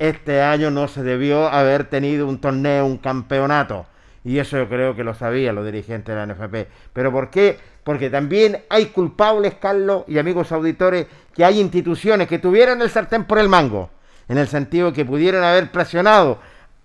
[0.00, 3.86] este año no se debió haber tenido un torneo, un campeonato.
[4.24, 6.68] Y eso yo creo que lo sabían los dirigentes de la NFP.
[6.92, 7.58] ¿Pero por qué?
[7.84, 13.24] Porque también hay culpables, Carlos y amigos auditores, que hay instituciones que tuvieran el sartén
[13.24, 13.90] por el mango.
[14.28, 16.38] En el sentido que pudieran haber presionado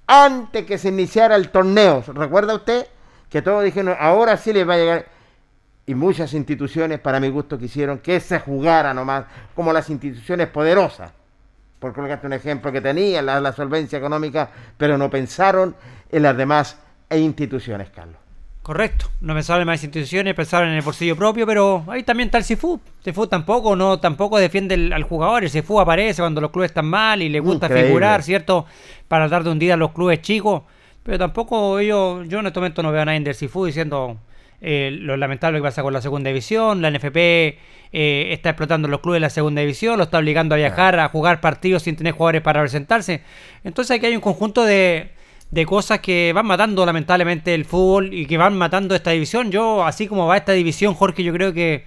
[0.05, 2.03] antes que se iniciara el torneo.
[2.07, 2.85] ¿Recuerda usted?
[3.29, 5.05] Que todos dijeron, ahora sí les va a llegar
[5.85, 11.11] y muchas instituciones, para mi gusto, quisieron que se jugara nomás, como las instituciones poderosas,
[11.79, 15.75] por colocarte un ejemplo que tenían la, solvencia económica, pero no pensaron
[16.11, 16.77] en las demás
[17.11, 18.17] instituciones, Carlos.
[18.61, 22.39] Correcto, no pensaron en más instituciones, pensaron en el bolsillo propio, pero ahí también está
[22.39, 22.79] el Cifu.
[23.03, 27.21] Cifu tampoco, no, tampoco defiende al jugador, el Cifu aparece cuando los clubes están mal
[27.21, 28.65] y le gusta figurar, ¿cierto?
[29.07, 30.63] Para dar de un día a los clubes chicos,
[31.03, 34.17] pero tampoco ellos, yo en este momento no veo a nadie del Cifu diciendo
[34.61, 37.57] eh, lo lamentable que pasa con la segunda división, la NFP eh,
[38.31, 41.41] está explotando los clubes de la segunda división, lo está obligando a viajar, a jugar
[41.41, 43.21] partidos sin tener jugadores para presentarse.
[43.63, 45.11] Entonces aquí hay un conjunto de,
[45.51, 49.51] de cosas que van matando lamentablemente el fútbol y que van matando esta división.
[49.51, 51.85] Yo, así como va esta división, Jorge, yo creo que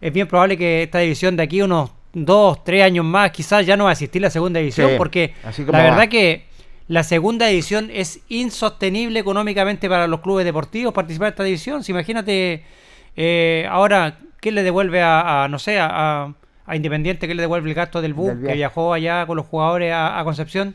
[0.00, 3.76] es bien probable que esta división de aquí unos dos, tres años más, quizás ya
[3.76, 5.34] no va a existir la segunda división, porque
[5.66, 6.47] la verdad que
[6.88, 11.84] la segunda edición es insostenible económicamente para los clubes deportivos participar en esta división.
[11.84, 12.64] Si imagínate
[13.14, 16.32] eh, ahora, ¿qué le devuelve a, no sé, a,
[16.70, 20.20] Independiente, qué le devuelve el gasto del bus que viajó allá con los jugadores a,
[20.24, 20.74] Concepción?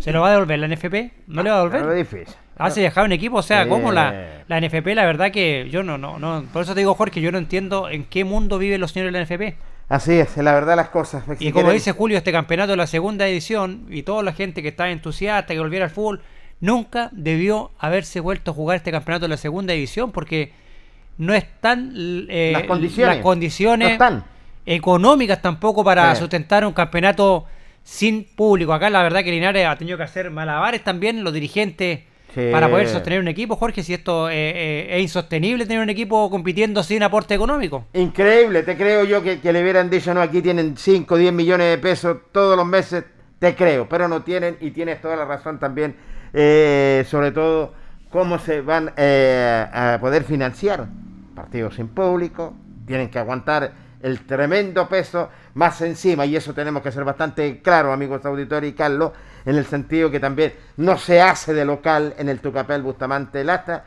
[0.00, 1.12] ¿Se lo va a devolver la NFP?
[1.28, 1.98] ¿No, le va a devolver?
[1.98, 2.34] Es difícil.
[2.56, 5.98] Hace viajar un equipo, o sea, como la, la NFP, la verdad que yo no,
[5.98, 8.92] no, no, por eso te digo, Jorge, yo no entiendo en qué mundo viven los
[8.92, 9.56] señores de la NFP.
[9.88, 11.24] Así es, la verdad las cosas.
[11.38, 14.68] y como dice Julio, este campeonato de la segunda edición y toda la gente que
[14.68, 16.20] está entusiasta que volviera al fútbol,
[16.60, 20.52] nunca debió haberse vuelto a jugar este campeonato de la segunda edición porque
[21.16, 21.94] no están
[22.28, 22.64] eh, las
[23.22, 23.98] condiciones,
[24.66, 27.46] económicas tampoco para sustentar un campeonato
[27.82, 28.74] sin público.
[28.74, 32.00] Acá la verdad que Linares ha tenido que hacer malabares también, los dirigentes
[32.34, 36.30] para poder sostener un equipo, Jorge, si esto eh, eh, es insostenible tener un equipo
[36.30, 37.86] compitiendo sin aporte económico.
[37.94, 41.70] Increíble, te creo yo que, le hubieran dicho, no, aquí tienen 5 o 10 millones
[41.70, 43.04] de pesos todos los meses,
[43.38, 45.96] te creo, pero no tienen y tienes toda la razón también,
[46.32, 47.72] eh, sobre todo
[48.10, 50.86] cómo se van a poder financiar
[51.34, 52.54] partidos sin público,
[52.86, 57.92] tienen que aguantar el tremendo peso más encima, y eso tenemos que ser bastante claro,
[57.92, 59.12] amigos auditores y Carlos,
[59.44, 63.84] en el sentido que también no se hace de local en el Tucapel Bustamante Lata,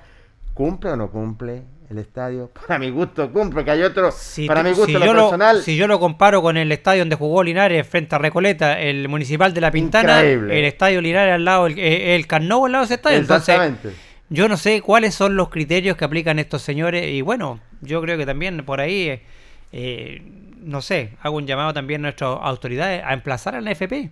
[0.53, 2.51] ¿Cumple o no cumple el estadio?
[2.67, 4.11] Para mi gusto cumple, que hay otro.
[4.11, 5.61] Si para mi gusto, si lo yo personal.
[5.61, 9.53] si yo lo comparo con el estadio donde jugó Linares frente a Recoleta, el municipal
[9.53, 10.59] de La Pintana, Increíble.
[10.59, 13.17] el estadio Linares al lado, el, eh, el Carnovo al lado de ese estadio.
[13.17, 13.97] Entonces, Exactamente.
[14.29, 18.17] yo no sé cuáles son los criterios que aplican estos señores y bueno, yo creo
[18.17, 19.21] que también por ahí, eh,
[19.71, 20.21] eh,
[20.61, 24.11] no sé, hago un llamado también a nuestras autoridades a emplazar a la FP.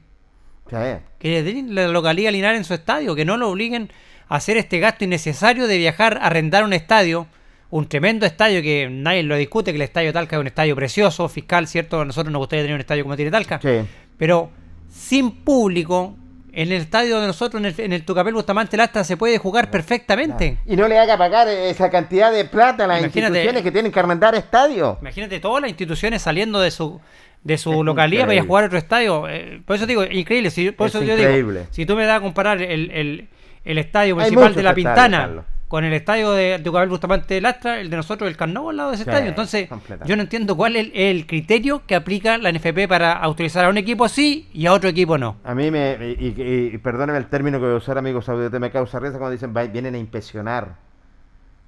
[0.69, 1.03] Sí.
[1.19, 3.91] que den la localidad Linares en su estadio, que no lo obliguen
[4.27, 7.27] a hacer este gasto innecesario de viajar a arrendar un estadio,
[7.71, 11.27] un tremendo estadio que nadie lo discute, que el estadio Talca es un estadio precioso,
[11.29, 12.01] fiscal, ¿cierto?
[12.01, 13.87] A nosotros nos gustaría tener un estadio como tiene Talca, Sí.
[14.17, 14.49] pero
[14.89, 16.15] sin público,
[16.53, 19.69] en el estadio de nosotros, en el, en el Tucapel Bustamante Lastra, se puede jugar
[19.71, 20.57] perfectamente.
[20.65, 23.91] Y no le haga pagar esa cantidad de plata a las Imagínate- instituciones que tienen
[23.91, 24.97] que arrendar estadios.
[25.01, 26.99] Imagínate todas las instituciones saliendo de su
[27.41, 29.29] de su Es localidad para ir a jugar a otro estadio.
[29.29, 30.49] Eh, por eso digo, increíble.
[30.51, 33.29] Si, por Es eso yo digo, si tú me das a comparar el, el,
[33.63, 35.45] el estadio municipal de La Pintana.
[35.69, 38.89] Con el estadio de Tucapel Bustamante de Lastra, el de nosotros, el Carnaval al lado
[38.89, 39.29] de ese Sí, estadio.
[39.29, 39.69] Entonces,
[40.03, 43.69] yo no entiendo cuál es el, el criterio que aplica la NFP para autorizar a
[43.69, 45.37] un equipo sí y a otro equipo no.
[45.43, 45.95] A mí me.
[46.19, 49.53] Y, y- el término que voy a usar, amigos audios, me causa risa cuando dicen
[49.55, 50.75] "Va- vienen a impresionar.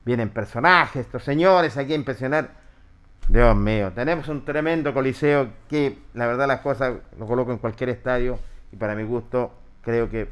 [0.03, 2.49] Vienen personajes, estos señores aquí a impresionar.
[3.27, 7.89] Dios mío, tenemos un tremendo coliseo que, la verdad, las cosas lo coloco en cualquier
[7.89, 8.39] estadio
[8.71, 10.27] y para mi gusto creo que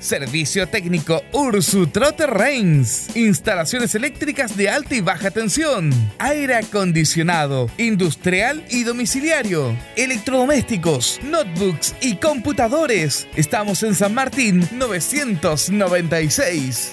[0.00, 3.14] Servicio técnico Ursutrote Reigns.
[3.14, 5.92] Instalaciones eléctricas de alta y baja tensión.
[6.18, 9.76] Aire acondicionado, industrial y domiciliario.
[9.96, 13.28] Electrodomésticos, notebooks y computadores.
[13.36, 16.92] Estamos en San Martín 996.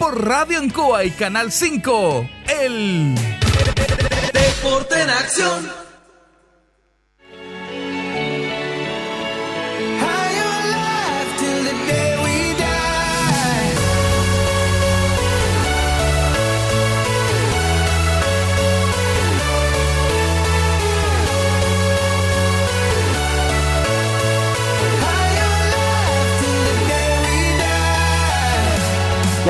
[0.00, 2.30] por Radio Ancoa y Canal 5.
[2.62, 3.14] El
[4.32, 5.79] Deporte en acción.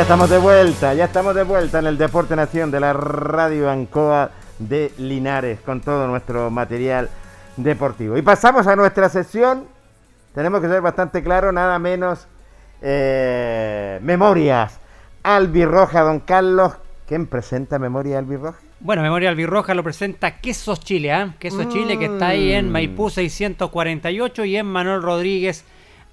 [0.01, 3.71] Ya estamos de vuelta, ya estamos de vuelta en el Deporte Nación de la Radio
[3.71, 7.11] Ancoa de Linares con todo nuestro material
[7.59, 8.17] deportivo.
[8.17, 9.67] Y pasamos a nuestra sesión.
[10.35, 12.27] Tenemos que ser bastante claro, nada menos
[12.81, 14.81] eh, memorias.
[15.23, 16.73] Albirroja, don Carlos.
[17.07, 18.59] ¿Quién presenta Memoria Albirroja?
[18.81, 21.35] Bueno, Memoria Albirroja lo presenta Quesos Chile, ¿ah?
[21.39, 25.67] Quesos Chile que está ahí en Maipú 648 y en Manuel Rodríguez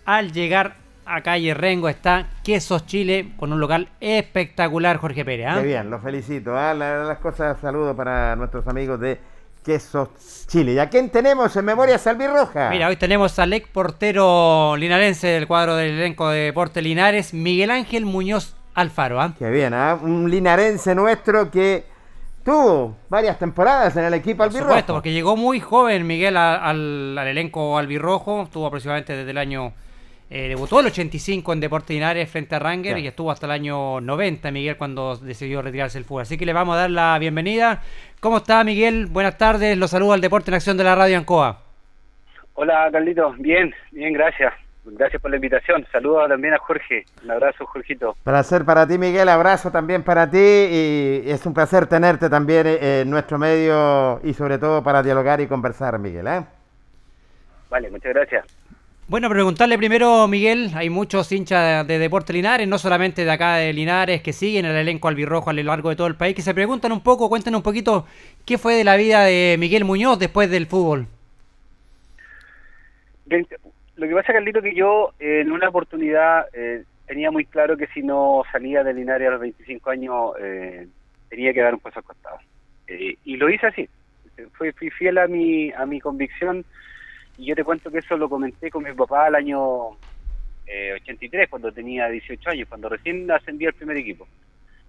[0.04, 0.76] al llegar
[1.08, 5.48] a calle Rengo está Quesos Chile con un local espectacular, Jorge Pérez.
[5.50, 5.58] ¿ah?
[5.62, 6.58] Qué bien, lo felicito.
[6.58, 6.74] ¿ah?
[6.74, 9.20] La- las cosas, saludos para nuestros amigos de
[9.66, 10.10] Quesos
[10.48, 10.74] Chile.
[10.74, 12.70] ¿Y a quién tenemos en Memoria Albirroja?
[12.70, 17.72] Mira, hoy tenemos al ex portero linarense del cuadro del elenco de Deporte Linares, Miguel
[17.72, 19.20] Ángel Muñoz Alfaro.
[19.22, 19.34] ¿ah?
[19.38, 21.84] Qué bien, un linarense nuestro que
[22.46, 24.70] tuvo varias temporadas en el equipo Por albirrojo.
[24.70, 29.38] supuesto, porque llegó muy joven Miguel a- al, al elenco albirrojo, estuvo aproximadamente desde el
[29.38, 29.74] año...
[30.30, 34.02] eh, debutó el 85 en Deportes Linares frente a Ranger y estuvo hasta el año
[34.02, 36.24] 90 Miguel cuando decidió retirarse del fútbol.
[36.24, 37.82] Así que le vamos a dar la bienvenida.
[38.20, 39.06] ¿Cómo está Miguel?
[39.06, 41.62] Buenas tardes, los saludo al Deporte en Acción de la Radio Ancoa.
[42.56, 43.38] Hola, Carlitos.
[43.38, 44.54] Bien, bien, gracias.
[44.84, 45.86] Gracias por la invitación.
[45.92, 47.06] Saludos también a Jorge.
[47.24, 48.16] Un abrazo, Jorgito.
[48.24, 49.30] Placer para ti, Miguel.
[49.30, 50.38] Abrazo también para ti.
[50.40, 55.40] Y es un placer tenerte también eh, en nuestro medio y sobre todo para dialogar
[55.42, 56.28] y conversar, Miguel.
[56.28, 56.46] ¿eh?
[57.70, 58.46] Vale, muchas gracias.
[59.10, 63.72] Bueno, preguntarle primero, Miguel, hay muchos hinchas de Deporte Linares, no solamente de acá de
[63.72, 66.54] Linares, que siguen el elenco albirrojo a lo largo de todo el país, que se
[66.54, 68.06] preguntan un poco, cuéntenos un poquito
[68.46, 71.08] qué fue de la vida de Miguel Muñoz después del fútbol.
[73.28, 77.88] Lo que pasa, Carlito, que yo eh, en una oportunidad eh, tenía muy claro que
[77.88, 80.86] si no salía de Linares a los 25 años eh,
[81.30, 82.40] tenía que dar un paso al costado.
[82.90, 83.88] y lo hice así.
[84.58, 86.66] Fui, fui fiel a mi, a mi convicción
[87.38, 89.92] y yo te cuento que eso lo comenté con mi papá el año
[90.66, 94.28] eh, 83, cuando tenía 18 años, cuando recién ascendí al primer equipo.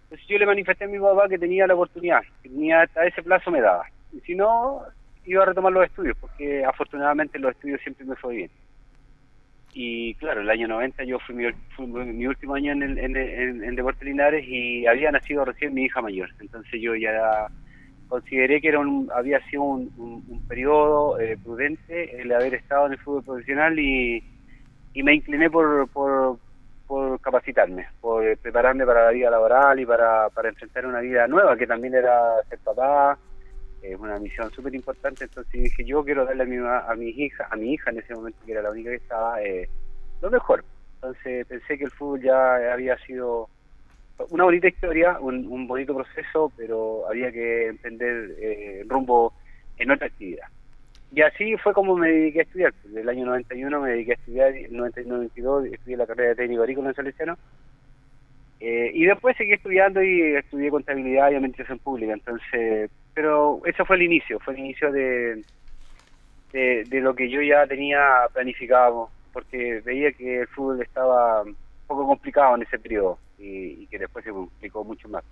[0.04, 3.22] Entonces yo le manifesté a mi papá que tenía la oportunidad, que tenía hasta ese
[3.22, 3.84] plazo me daba.
[4.12, 4.82] Y si no,
[5.26, 8.50] iba a retomar los estudios, porque afortunadamente los estudios siempre me fue bien.
[9.74, 14.44] Y claro, el año 90 yo fui mi, último año en, en, en, Deportes Linares
[14.48, 16.30] y había nacido recién mi hija mayor.
[16.40, 17.48] Entonces yo ya
[18.08, 22.98] consideré que era un, había sido un, periodo eh, prudente el haber estado en el
[22.98, 24.24] fútbol profesional y,
[24.94, 26.38] y me incliné por, por,
[26.86, 31.56] por, capacitarme, por prepararme para la vida laboral y para, para enfrentar una vida nueva,
[31.56, 33.18] que también era ser papá,
[33.82, 37.46] es una misión súper importante, entonces dije, yo quiero darle a mi, a mi hija,
[37.50, 39.68] a mi hija en ese momento, que era la única que estaba, eh,
[40.20, 40.64] lo mejor.
[40.94, 43.48] Entonces pensé que el fútbol ya había sido
[44.30, 49.32] una bonita historia, un, bonito proceso, pero había que emprender eh, rumbo
[49.78, 50.46] en otra actividad.
[51.12, 52.74] Y así fue como me dediqué a estudiar.
[52.84, 56.36] Desde el año 91 me dediqué a estudiar, en el 92 estudié la carrera de
[56.36, 57.38] técnico agrícola en Salesiano.
[58.60, 62.12] Eh, y después seguí estudiando y estudié contabilidad y administración pública.
[62.12, 65.44] Entonces, pero eso fue el inicio, fue el inicio de,
[66.52, 71.56] de lo que yo ya tenía planificado, porque veía que el fútbol estaba un
[71.86, 75.24] poco complicado en ese periodo y, que después se complicó mucho más.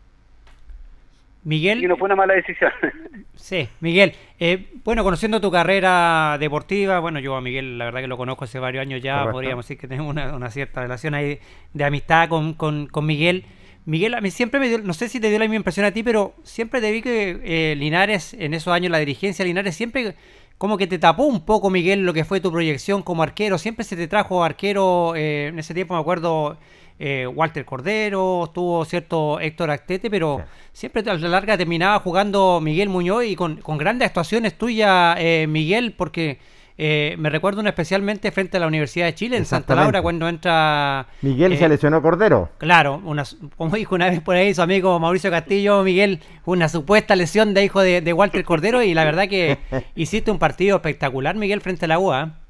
[1.44, 1.82] Miguel.
[1.82, 2.72] Y no fue una mala decisión.
[3.36, 4.14] Sí, Miguel.
[4.40, 8.44] Eh, bueno, conociendo tu carrera deportiva, bueno, yo a Miguel la verdad que lo conozco
[8.44, 11.38] hace varios años ya, podríamos decir que tenemos una, cierta relación ahí
[11.74, 13.44] de amistad con, con, con, Miguel.
[13.84, 15.92] Miguel, a mí siempre me dio, no sé si te dio la misma impresión a
[15.92, 19.76] ti, pero siempre te vi que eh, Linares, en esos años, la dirigencia de Linares,
[19.76, 20.14] siempre
[20.58, 23.58] como que te tapó un poco, Miguel, lo que fue tu proyección como arquero.
[23.58, 26.56] Siempre se te trajo arquero, eh, en ese tiempo me acuerdo,
[26.98, 30.42] eh, Walter Cordero, estuvo cierto Héctor Actete, pero
[30.72, 35.94] siempre a la larga terminaba jugando Miguel Muñoz y con, grandes actuaciones tuyas, eh, Miguel,
[35.96, 36.38] porque
[36.78, 40.28] eh, me recuerdo una especialmente frente a la Universidad de Chile, en Santa Laura, cuando
[40.28, 41.06] entra...
[41.22, 42.50] Miguel se lesionó Cordero.
[42.58, 43.24] Claro, una,
[43.56, 47.64] como dijo una vez por ahí su amigo Mauricio Castillo, Miguel, una supuesta lesión de
[47.64, 49.58] hijo de, Walter Cordero y la verdad que
[49.94, 52.45] hiciste un partido espectacular, Miguel, frente a la UA.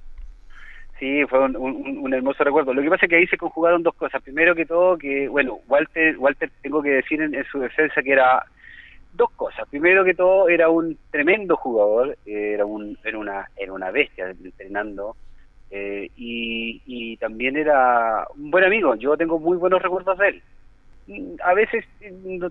[0.99, 2.73] Sí, fue un, hermoso recuerdo.
[2.73, 4.23] Lo que pasa es que ahí se conjugaron dos cosas.
[4.23, 8.43] Primero que todo, que, bueno, Walter, Walter tengo que decir en, su defensa que era
[9.13, 9.69] dos cosas.
[9.69, 15.17] Primero que todo, era un tremendo jugador, era, un, era, una, era una bestia entrenando.
[15.71, 18.95] Eh, y también era un buen amigo.
[18.95, 20.43] Yo tengo muy buenos recuerdos de él
[21.45, 21.85] a veces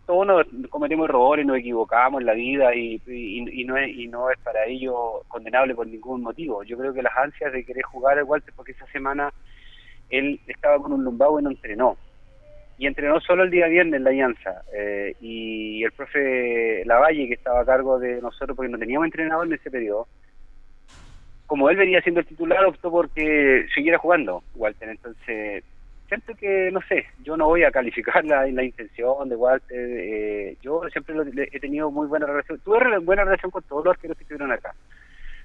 [0.06, 4.30] todos nos cometemos errores, nos equivocamos en la vida y, y, no es, y no
[4.30, 6.64] es para ello condenable por ningún motivo.
[6.64, 9.34] Yo creo que las ansias de querer jugar al Walter, porque esa semana
[10.10, 11.98] él estaba con un lumbago y no entrenó.
[12.78, 14.62] Y entrenó solo el día viernes en la Alianza.
[14.74, 19.48] Eh, y el profe Lavalle, que estaba a cargo de nosotros, porque no teníamos entrenador
[19.48, 20.08] en ese periodo,
[21.46, 24.90] como él venía siendo el titular, optó porque siguiera jugando Walter.
[24.90, 25.64] Entonces
[26.08, 30.82] siento que, no sé, yo no voy a calificar la, intención de Walter, eh, yo
[30.92, 31.16] siempre
[31.52, 34.74] he tenido muy buena relación, tuve buena relación con todos los arqueros que estuvieron acá,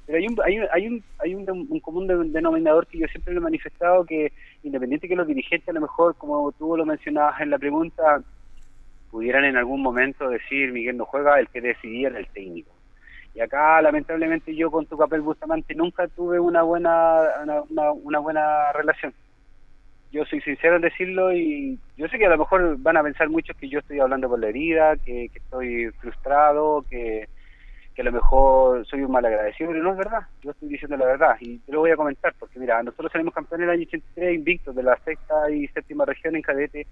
[0.06, 3.42] pero hay un, hay, hay un, hay un, común denominador que yo siempre le he
[3.42, 4.32] manifestado que
[4.62, 8.22] independiente que los dirigentes a lo mejor, como tú lo mencionabas en la pregunta,
[9.11, 12.70] pudieran en algún momento decir Miguel no juega, el que decidía era el técnico.
[13.32, 17.22] Y acá, lamentablemente, yo con tu papel Bustamante nunca tuve una buena,
[17.70, 19.14] una, una buena relación
[20.12, 23.28] yo soy sincero en decirlo y yo sé que a lo mejor van a pensar
[23.28, 27.28] muchos que yo estoy hablando por la herida, que, estoy frustrado, que,
[27.98, 31.04] a lo mejor soy un mal agradecido, pero no es verdad, yo estoy diciendo la
[31.04, 34.34] verdad y te lo voy a comentar porque mira, nosotros salimos campeones el año 83
[34.36, 36.86] invictos de la sexta y séptima región en cadete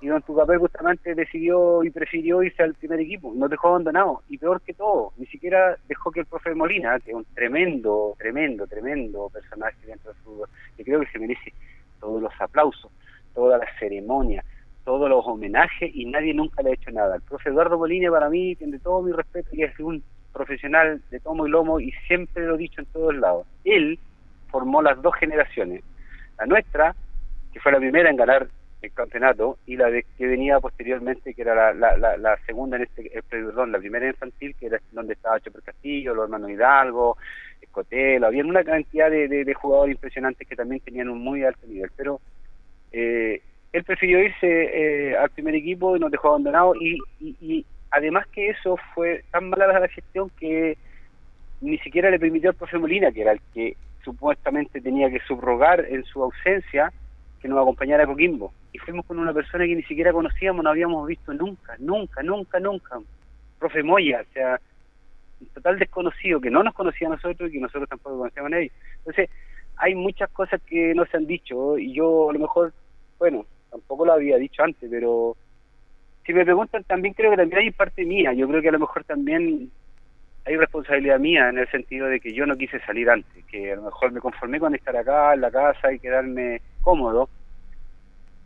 [0.00, 4.38] y don Tucapel justamente decidió y prefirió irse al primer equipo, nos dejó abandonado y
[4.38, 8.66] peor que todo, ni siquiera dejó que el profe Molina, que es un tremendo, tremendo,
[8.66, 10.48] tremendo personaje dentro del fútbol,
[10.78, 11.52] que creo que se merece
[12.00, 12.90] todos los aplausos,
[13.34, 14.44] toda la ceremonia,
[14.84, 17.16] todos los homenajes y nadie nunca le ha hecho nada.
[17.16, 21.20] El profe Eduardo Bolín para mí tiene todo mi respeto y es un profesional de
[21.20, 23.46] tomo y lomo y siempre lo he dicho en todos lados.
[23.64, 23.98] Él
[24.50, 25.82] formó las dos generaciones.
[26.38, 26.94] La nuestra,
[27.52, 28.48] que fue la primera en ganar
[28.82, 32.76] el campeonato, y la de, que venía posteriormente, que era la, la, la, la segunda
[32.76, 36.50] en este, eh, perdón, la primera infantil, que era donde estaba Chopper Castillo, los hermanos
[36.50, 37.16] Hidalgo,
[37.60, 41.66] Escotelo, había una cantidad de, de, de jugadores impresionantes que también tenían un muy alto
[41.66, 42.20] nivel, pero
[42.92, 44.46] eh, él prefirió irse
[45.10, 49.24] eh, al primer equipo y nos dejó abandonado y, y, y además que eso fue
[49.30, 50.78] tan mala la gestión que
[51.60, 55.84] ni siquiera le permitió al profe Molina, que era el que supuestamente tenía que subrogar
[55.88, 56.92] en su ausencia,
[57.40, 58.52] que nos acompañara a Coquimbo.
[58.72, 62.60] Y fuimos con una persona que ni siquiera conocíamos, no habíamos visto nunca, nunca, nunca,
[62.60, 62.98] nunca.
[63.58, 64.60] Profe Moya, o sea,
[65.40, 68.58] un total desconocido, que no nos conocía a nosotros y que nosotros tampoco conocíamos a
[68.58, 68.72] él.
[68.98, 69.30] Entonces,
[69.76, 72.72] hay muchas cosas que no se han dicho y yo a lo mejor,
[73.18, 75.36] bueno, tampoco lo había dicho antes, pero
[76.26, 78.80] si me preguntan también creo que también hay parte mía, yo creo que a lo
[78.80, 79.70] mejor también
[80.44, 83.76] hay responsabilidad mía en el sentido de que yo no quise salir antes, que a
[83.76, 87.28] lo mejor me conformé con estar acá en la casa y quedarme cómodo.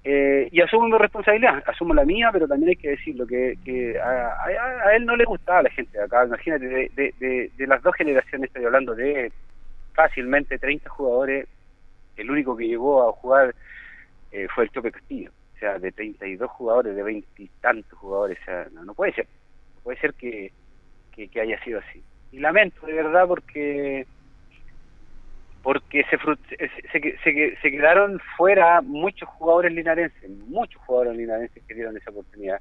[0.03, 4.01] Eh, y asumo mi responsabilidad, asumo la mía, pero también hay que decirlo, que, que
[4.01, 6.25] a, a, él no le gustaba la gente de acá.
[6.25, 9.31] Imagínate, de, de, de, de las dos generaciones estoy hablando de
[9.95, 11.47] fácilmente 30 jugadores,
[12.17, 13.55] el único que llegó a jugar
[14.33, 15.31] eh, fue el Chope Castillo.
[15.55, 19.13] O sea, de 32 jugadores, de 20 y tantos jugadores, o sea, no, no puede
[19.13, 19.29] ser.
[19.77, 20.51] No puede ser que,
[21.15, 22.03] que haya sido así.
[22.33, 24.05] Y lamento, de verdad, porque
[25.63, 26.19] porque se,
[26.91, 32.61] se, se, se, quedaron fuera muchos jugadores linarenses, muchos jugadores linarenses que dieron esa oportunidad.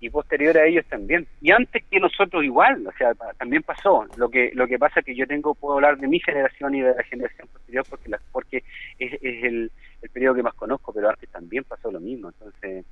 [0.00, 1.26] Y posterior a ellos también.
[1.40, 4.06] Y antes que nosotros igual, o sea, también pasó.
[4.16, 6.82] Lo que lo que pasa es que yo tengo puedo hablar de mi generación y
[6.82, 8.62] de la generación posterior porque la, porque
[8.98, 12.28] es, es el, el periodo que más conozco, pero antes también pasó lo mismo.
[12.28, 12.84] Entonces,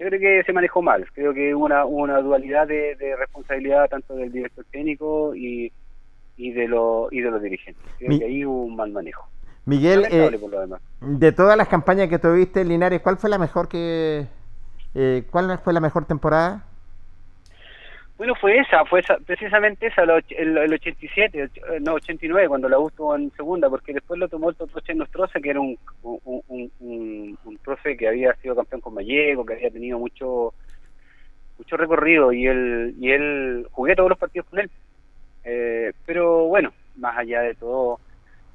[0.00, 1.06] yo creo que se manejó mal.
[1.12, 5.72] Creo que hubo una, una dualidad de responsabilidad tanto del director técnico y,
[6.36, 7.82] y de los y de los dirigentes.
[7.98, 9.26] Creo Mi- que ahí hubo un mal manejo.
[9.66, 10.82] Miguel, eh, por lo demás.
[11.00, 14.26] de todas las campañas que tuviste en Linares, ¿cuál fue la mejor que...
[14.94, 16.64] eh, ¿Cuál fue la mejor temporada?
[18.16, 22.68] Bueno, fue esa, fue esa, precisamente esa, el, el, el 87, och- no, 89, cuando
[22.68, 25.76] la U estuvo en segunda, porque después lo tomó el Totoche Nostroza, que era un,
[26.02, 30.54] un, un, un, un profe que había sido campeón con Mallego, que había tenido mucho
[31.58, 34.70] mucho recorrido, y él, y él jugué todos los partidos con él.
[35.44, 38.00] Eh, pero bueno, más allá de todo,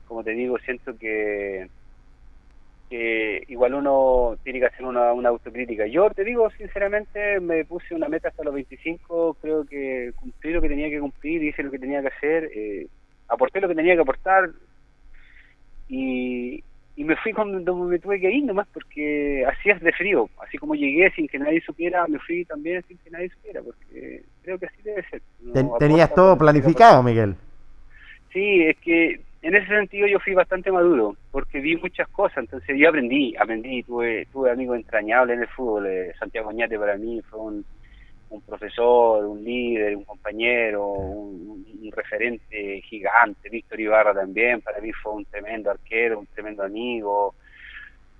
[0.08, 1.70] como te digo, siento que
[3.48, 5.86] igual uno tiene que hacer una, una autocrítica.
[5.88, 10.62] Yo te digo, sinceramente, me puse una meta hasta los 25, creo que cumplí lo
[10.62, 12.88] que tenía que cumplir, hice lo que tenía que hacer, eh,
[13.28, 14.50] aporté lo que tenía que aportar
[15.88, 16.64] y,
[17.00, 20.58] y me fui cuando me tuve que ir nomás porque así es de frío, así
[20.58, 24.60] como llegué sin que nadie supiera, me fui también sin que nadie supiera, porque creo
[24.60, 25.22] que así debe ser.
[25.80, 27.36] Tenías todo planificado, Miguel.
[28.34, 32.78] Sí, es que en ese sentido yo fui bastante maduro, porque vi muchas cosas, entonces
[32.78, 37.22] yo aprendí, aprendí, tuve, tuve amigos entrañables en el fútbol, eh, Santiago Oñate para mí
[37.30, 37.66] fue un,
[38.30, 41.50] un profesor, un líder, un compañero, un,
[41.92, 47.34] referente gigante, Víctor Ibarra también, para mí fue un tremendo arquero, un tremendo amigo,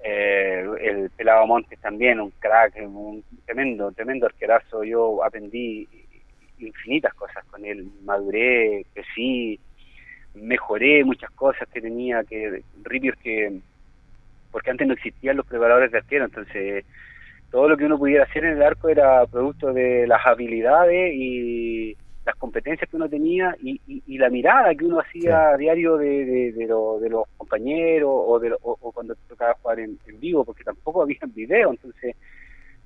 [0.04, 5.88] eh, el Pelado Montes también, un crack, un tremendo, tremendo arquerazo, yo aprendí
[6.58, 9.60] infinitas cosas con él, maduré, crecí,
[10.34, 13.60] mejoré muchas cosas que tenía, que ripios que
[14.52, 16.86] porque antes no existían los preparadores de arquero, entonces
[17.50, 21.98] todo lo que uno pudiera hacer en el arco era producto de las habilidades y
[22.26, 25.98] las competencias que uno tenía y, y, y la mirada que uno hacía a diario
[25.98, 29.80] de, de, de, lo- de los compañeros o, de, lo- o, o cuando tocaba jugar
[29.80, 32.16] en, en vivo, porque tampoco había video, entonces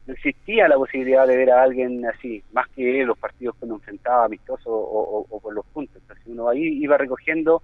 [0.05, 3.75] no existía la posibilidad de ver a alguien así, más que los partidos que uno
[3.75, 5.97] enfrentaba amistosos o, o, por los puntos.
[6.01, 7.61] Entonces uno ahí iba recogiendo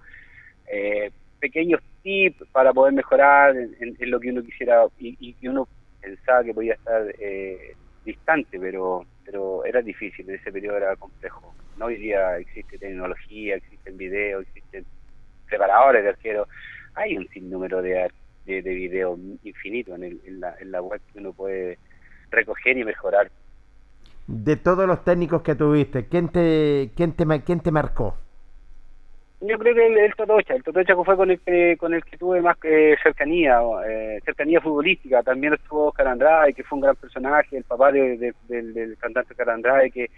[0.66, 5.34] eh, pequeños tips para poder mejorar en, en- en lo que uno quisiera y, y
[5.34, 5.68] que uno
[6.00, 11.56] pensaba que podía estar eh, distante, pero pero era difícil, en ese periodo era complejo.
[11.76, 14.86] No hoy día existe tecnología, existen videos, existen
[15.46, 16.48] preparadores de arquero,
[16.94, 18.10] hay un sinnúmero de,
[18.44, 21.78] de, de videos infinito en, el- en, la, en la web que uno puede
[22.30, 23.30] recoger y mejorar.
[24.26, 28.16] De todos los técnicos que tuviste, ¿quién te, quién te, quién te marcó?
[29.40, 32.18] Yo creo que el, el Totocha, el Totocha fue con el que, con el que
[32.18, 35.22] tuve más eh, cercanía, eh, cercanía futbolística.
[35.22, 38.98] También estuvo Oscar Andrade, que fue un gran personaje, el papá de- de- del, del
[38.98, 40.08] cantante Oscar Andrade, que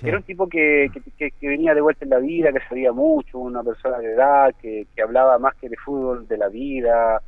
[0.00, 0.08] Sí.
[0.08, 2.90] era un tipo que, que, que- que venía de vuelta en la vida, que sabía
[2.92, 7.22] mucho, una persona de edad, que, que hablaba más que de fútbol, de la vida,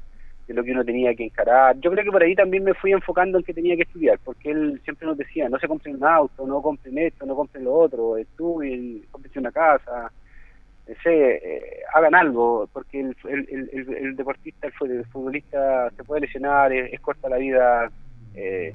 [0.48, 1.76] de lo que uno tenía que encarar.
[1.78, 4.50] Yo creo que por ahí también me fui enfocando en que tenía que estudiar, porque
[4.50, 7.72] él siempre nos decía, no se compren un auto, no compren esto, no compren lo
[7.74, 10.10] otro, estudien, compren una casa.
[10.94, 17.28] Sé, eh, hagan algo, porque el, el, deportista, el futbolista se puede lesionar, es, corta
[17.28, 17.90] la vida,
[18.34, 18.72] eh,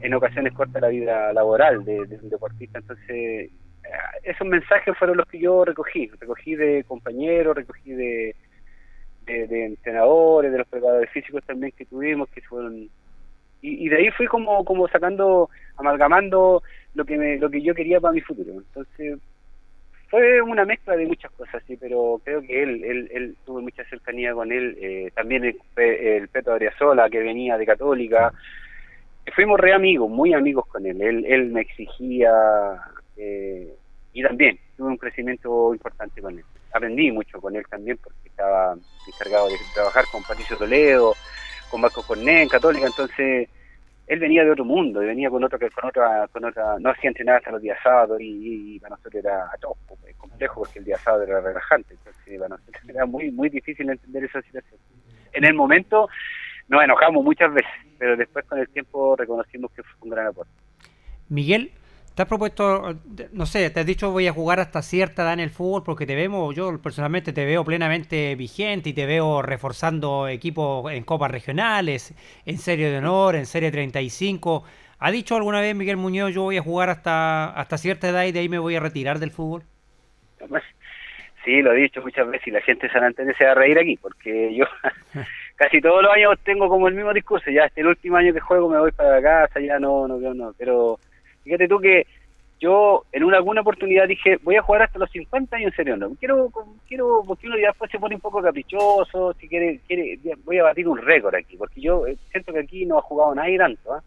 [0.00, 3.50] en ocasiones corta la vida laboral de, de un deportista, entonces eh,
[4.22, 8.36] esos mensajes fueron los que yo recogí, recogí de compañeros, recogí de,
[9.26, 12.88] de, entrenadores, de los preparadores físicos también que tuvimos, que fueron
[13.62, 16.62] y, y, de ahí fui como como sacando amalgamando
[16.94, 18.52] lo que me, lo que yo quería para mi futuro.
[18.52, 19.18] Entonces
[20.10, 23.84] fue una mezcla de muchas cosas sí pero creo que él él, él tuvo mucha
[23.84, 28.32] cercanía con él eh, también el, el Peto Adriasola que venía de Católica.
[29.34, 31.00] Fuimos re amigos muy amigos con él.
[31.00, 32.30] Él él me exigía
[33.16, 33.72] eh,
[34.12, 36.44] y también tuve un crecimiento importante con él.
[36.72, 38.74] Aprendí mucho con él también porque estaba
[39.06, 41.14] encargado de trabajar con Patricio Toledo
[41.70, 43.48] con Marco Corné en Católica, entonces
[44.10, 47.36] él venía de otro mundo, venía con otro con otra, con otra, no hacía entrenar
[47.36, 49.48] hasta los días sábados y, para nosotros era
[50.18, 54.24] complejo porque el día sábado era relajante, entonces para nosotros era muy, muy difícil entender
[54.24, 54.80] esa situación.
[55.32, 56.08] En el momento
[56.66, 60.50] nos enojamos muchas veces, pero después con el tiempo reconocimos que fue un gran aporte.
[61.28, 61.70] Miguel,
[62.20, 62.98] ¿Te has propuesto,
[63.32, 66.04] no sé, te has dicho voy a jugar hasta cierta edad en el fútbol porque
[66.04, 71.30] te vemos, yo personalmente te veo plenamente vigente y te veo reforzando equipos en copas
[71.30, 72.14] regionales,
[72.44, 74.64] en serie de honor, en serie 35.
[74.98, 78.32] ¿Ha dicho alguna vez Miguel Muñoz yo voy a jugar hasta, hasta cierta edad y
[78.32, 79.62] de ahí me voy a retirar del fútbol?
[81.42, 83.54] Sí, lo he dicho muchas veces y la gente de San Antonio se va a
[83.54, 84.66] reír aquí porque yo
[85.56, 88.40] casi todos los años tengo como el mismo discurso, ya este el último año que
[88.40, 90.98] juego me voy para casa, ya no, no, no, no, pero
[91.44, 92.06] Fíjate tú que
[92.60, 95.96] yo en una, alguna oportunidad dije, voy a jugar hasta los 50 años en serio,
[95.96, 96.50] no, quiero,
[96.86, 100.64] quiero, porque uno ya después se pone un poco caprichoso, si quiere, quiere voy a
[100.64, 103.94] batir un récord aquí, porque yo eh, siento que aquí no ha jugado nadie tanto,
[103.94, 104.02] ¿ah?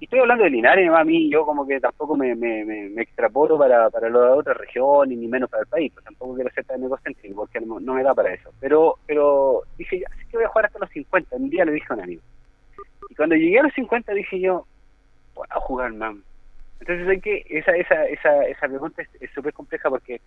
[0.00, 3.58] Y estoy hablando de Linares, a mí yo como que tampoco me, me, me, extrapolo
[3.58, 6.82] para, para las otras regiones, ni menos para el país, pues tampoco quiero ser tan
[6.82, 8.50] egocéntrico, porque no, me da para eso.
[8.60, 11.86] Pero pero dije, ya, que voy a jugar hasta los 50, un día le dije
[11.90, 12.22] a un amigo.
[13.10, 14.64] Y cuando llegué a los 50 dije yo,
[15.50, 16.22] a jugar, man,
[16.80, 20.20] entonces hay que esa esa esa esa pregunta es súper compleja porque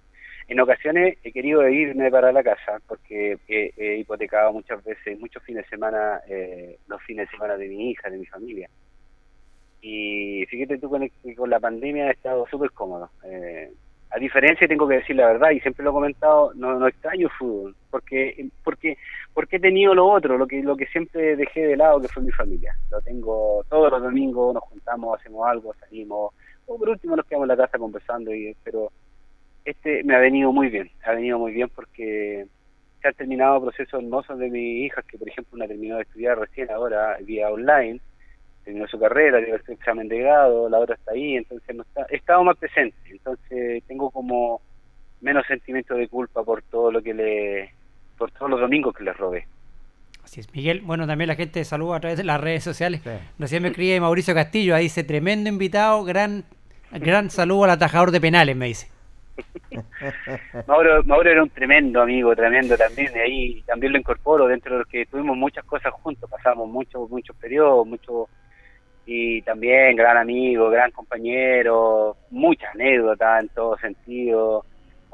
[0.47, 5.63] en ocasiones he querido irme para la casa porque he, hipotecado muchas veces, muchos fines
[5.63, 8.69] de semana, eh, los fines de semana de mi hija, de mi familia.
[9.81, 13.09] Y fíjate tú con, con la pandemia he estado súper cómodo.
[13.25, 13.69] Eh,
[14.11, 17.29] a diferencia, tengo que decir la verdad, y siempre lo he comentado, no, no extraño
[17.29, 18.97] fútbol, porque, porque,
[19.33, 22.23] porque he tenido lo otro, lo que, lo que siempre dejé de lado, que fue
[22.23, 22.75] mi familia.
[22.91, 26.33] Lo tengo todos los domingos, nos juntamos, hacemos algo, salimos,
[26.67, 28.91] o por último nos quedamos en la casa conversando, y pero
[29.65, 32.45] este me ha venido muy bien, ha venido muy bien porque
[33.01, 36.37] se han terminado procesos hermosos de mis hijas, que por ejemplo una terminó de estudiar
[36.37, 37.99] recién ahora vía online,
[38.63, 42.05] terminó su carrera, dio el examen de grado, la otra está ahí, entonces no está,
[42.09, 44.61] he estado más presente, entonces tengo como
[45.21, 47.73] menos sentimiento de culpa por todo lo que le,
[48.23, 49.45] por todos los domingos que les robé.
[50.23, 50.79] Así es, Miguel.
[50.79, 53.01] Bueno, también la gente saluda a través de las redes sociales.
[53.37, 56.45] Recién me escribe Mauricio Castillo, ahí dice, tremendo invitado, gran,
[56.93, 58.87] gran saludo al atajador de penales, me dice.
[60.67, 64.79] Mauro, Mauro era un tremendo amigo, tremendo también, y ahí también lo incorporo dentro de
[64.79, 68.29] los que tuvimos muchas cosas juntos, pasamos muchos muchos periodos, mucho
[69.05, 74.63] y también gran amigo, gran compañero, muchas anécdotas en todo sentido,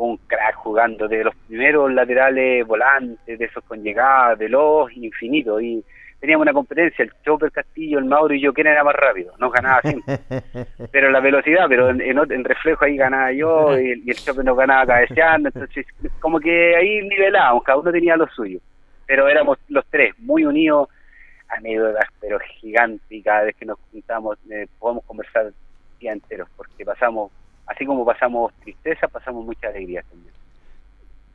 [0.07, 5.61] un crack jugando de los primeros laterales volantes, de esos con llegada, de los infinitos,
[5.61, 5.83] y
[6.19, 9.33] teníamos una competencia, el Chopper Castillo, el Mauro y yo, ¿quién era más rápido?
[9.39, 10.19] Nos ganaba siempre.
[10.91, 15.49] pero la velocidad, pero en, reflejo ahí ganaba yo y, el Chopper nos ganaba cabeceando,
[15.49, 15.85] entonces
[16.19, 18.59] como que ahí nivelábamos, cada uno tenía lo suyo.
[19.05, 20.87] Pero éramos los tres muy unidos,
[21.49, 25.51] anécdotas pero gigantes y cada vez que nos juntamos eh, podemos conversar
[25.99, 27.31] día enteros porque pasamos,
[27.69, 30.33] así como pasamos tristeza, pasamos mucha alegría también.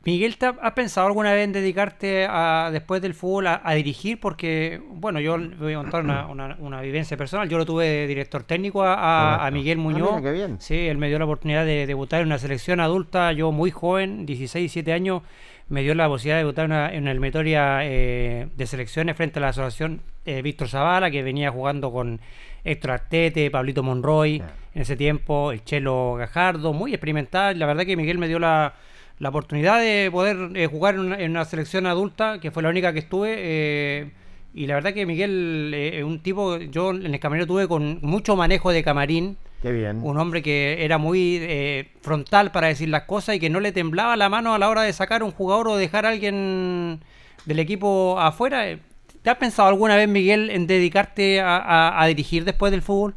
[0.05, 4.19] Miguel, ¿has pensado alguna vez en dedicarte a, después del fútbol a, dirigir?
[4.19, 6.27] Porque, bueno, yo voy a contar una,
[6.59, 7.49] una, vivencia personal.
[7.49, 10.21] Yo lo tuve director técnico a, Miguel ah, Muñoz.
[10.59, 14.27] Sí, él me dio la oportunidad de debutar en una selección adulta, yo muy joven,
[14.27, 15.23] 16, 17 años,
[15.67, 16.71] me dio la posibilidad de debutar en
[17.03, 21.91] una, eliminatoria eh, de selecciones frente a la asociación eh, Víctor Zavala, que venía jugando
[21.91, 22.19] con
[22.63, 24.41] Héctor Artete, Pablito Monroy,
[24.73, 27.57] en ese tiempo, el Chelo Gajardo, muy experimental.
[27.57, 28.73] La verdad que Miguel me dio la
[29.19, 32.99] la oportunidad de poder eh, jugar en una, selección adulta, que fue la única que
[32.99, 33.35] estuve.
[33.37, 34.11] Eh,
[34.53, 38.35] y la verdad que Miguel es un tipo, yo en el camerino tuve con mucho
[38.35, 39.37] manejo de camarín.
[39.61, 40.01] Qué bien.
[40.03, 44.15] Un hombre que era muy frontal para decir las cosas y que no le temblaba
[44.15, 46.99] la mano a la hora de sacar un jugador o dejar a alguien
[47.45, 48.77] del equipo afuera.
[49.23, 53.15] ¿Te has pensado alguna vez, Miguel, en dedicarte a dirigir después del fútbol?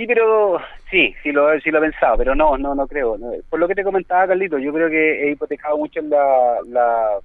[0.00, 0.58] Sí, pero
[0.90, 3.18] sí, sí lo, sí lo he pensado, pero no, no, no creo.
[3.18, 3.32] No.
[3.50, 7.18] Por lo que te comentaba, Carlito, yo creo que he hipotecado mucho la, la,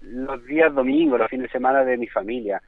[0.00, 2.60] los días domingos, los fines de semana de mi familia.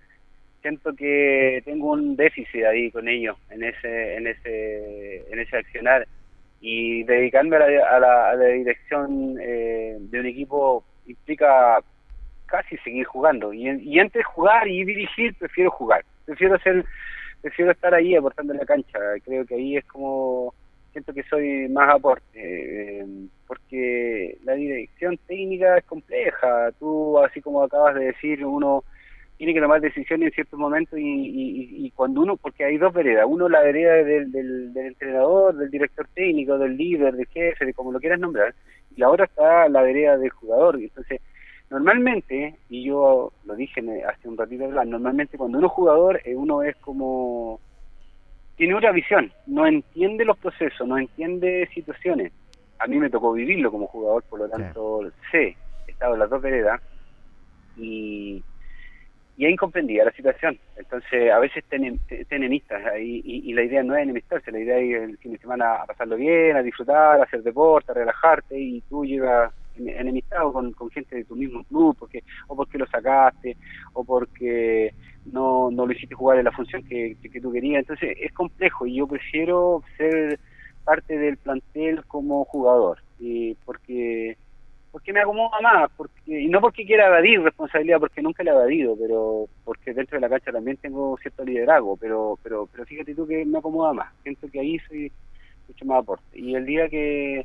[0.66, 6.08] Siento que tengo un déficit ahí con ellos, en ese, en ese, en ese accionar.
[6.60, 11.78] Y dedicarme a la, a la, a la dirección eh, de un equipo implica
[12.46, 13.52] casi seguir jugando.
[13.52, 16.04] Y, y de jugar y dirigir, prefiero jugar.
[16.24, 16.84] Prefiero ser
[17.42, 18.98] prefiero estar ahí aportando en la cancha.
[19.24, 20.52] Creo que ahí es como
[20.90, 23.06] siento que soy más aporte, eh,
[23.46, 26.72] porque la dirección técnica es compleja.
[26.80, 28.82] Tú, así como acabas de decir, uno
[29.37, 32.93] tiene que tomar decisiones en ciertos momentos y, y, y cuando uno, porque hay dos
[32.93, 37.66] veredas, uno la vereda del, del, del, entrenador, del director técnico, del líder, del jefe,
[37.66, 38.55] de como lo quieras nombrar,
[38.95, 40.80] y la otra está la vereda del jugador.
[40.80, 41.20] Entonces,
[41.68, 46.62] normalmente, y yo lo dije hace un ratito normalmente cuando uno es jugador, eh, uno
[46.62, 47.61] es como
[48.57, 52.32] tiene otra visión, no entiende los procesos, no entiende situaciones.
[52.78, 55.57] A mí me tocó vivirlo como jugador, por lo tanto sé,
[55.87, 56.80] he estado en las dos veredas
[57.76, 58.43] y,
[59.37, 60.59] y he incomprendido la situación.
[60.76, 61.76] Entonces, a veces te,
[62.30, 65.39] enemistas y, y, y, la idea no es enemistarse, la idea es el fin de
[65.39, 70.53] semana a pasarlo bien, a disfrutar, a hacer deporte, a relajarte y tú llegas enemistado
[70.53, 73.57] con, con gente de tu mismo club, porque o porque lo sacaste,
[73.93, 74.95] o porque
[75.26, 77.80] no, no lo hiciste jugar en la función que, que, tú querías.
[77.80, 80.39] Entonces es complejo y yo prefiero ser
[80.84, 84.37] parte del plantel como jugador, y porque
[84.97, 88.55] porque me acomoda más, porque y no porque quiera evadir responsabilidad, porque nunca la he
[88.55, 93.14] evadido, pero porque dentro de la cancha también tengo cierto liderazgo, pero pero pero fíjate
[93.14, 95.12] tú que me acomoda más, siento que ahí soy
[95.68, 96.40] mucho más aporte.
[96.40, 97.44] Y el día que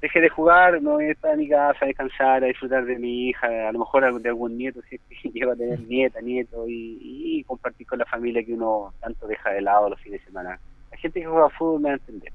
[0.00, 2.98] deje de jugar, no voy a estar en mi casa a descansar, a disfrutar de
[2.98, 6.22] mi hija, a lo mejor de algún nieto, si es que lleva a tener nieta,
[6.22, 10.20] nieto, y, y, compartir con la familia que uno tanto deja de lado los fines
[10.20, 10.58] de semana.
[10.90, 12.32] La gente que juega fútbol me va a entender.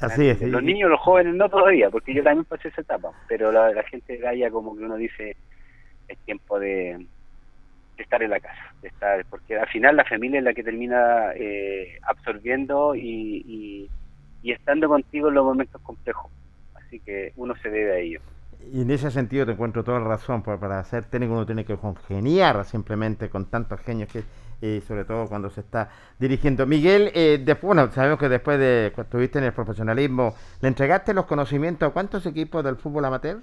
[0.00, 0.40] Así es.
[0.42, 3.82] Los niños, los jóvenes no todavía, porque yo también pasé esa etapa, pero la, la
[3.84, 5.36] gente de como que uno dice,
[6.08, 7.06] es tiempo de,
[7.96, 10.64] de estar en la casa, de estar, porque al final la familia es la que
[10.64, 13.90] termina eh, absorbiendo y, y,
[14.42, 16.30] y estando contigo en los momentos complejos
[17.00, 18.20] que uno se debe a ello.
[18.72, 21.64] Y en ese sentido te encuentro toda la razón, porque para ser técnico uno tiene
[21.64, 24.22] que congeniar simplemente con tantos genios que
[24.64, 26.66] y sobre todo cuando se está dirigiendo.
[26.66, 31.12] Miguel, eh, después, bueno, sabemos que después de cuando estuviste en el profesionalismo, ¿le entregaste
[31.12, 33.38] los conocimientos a cuántos equipos del fútbol amateur?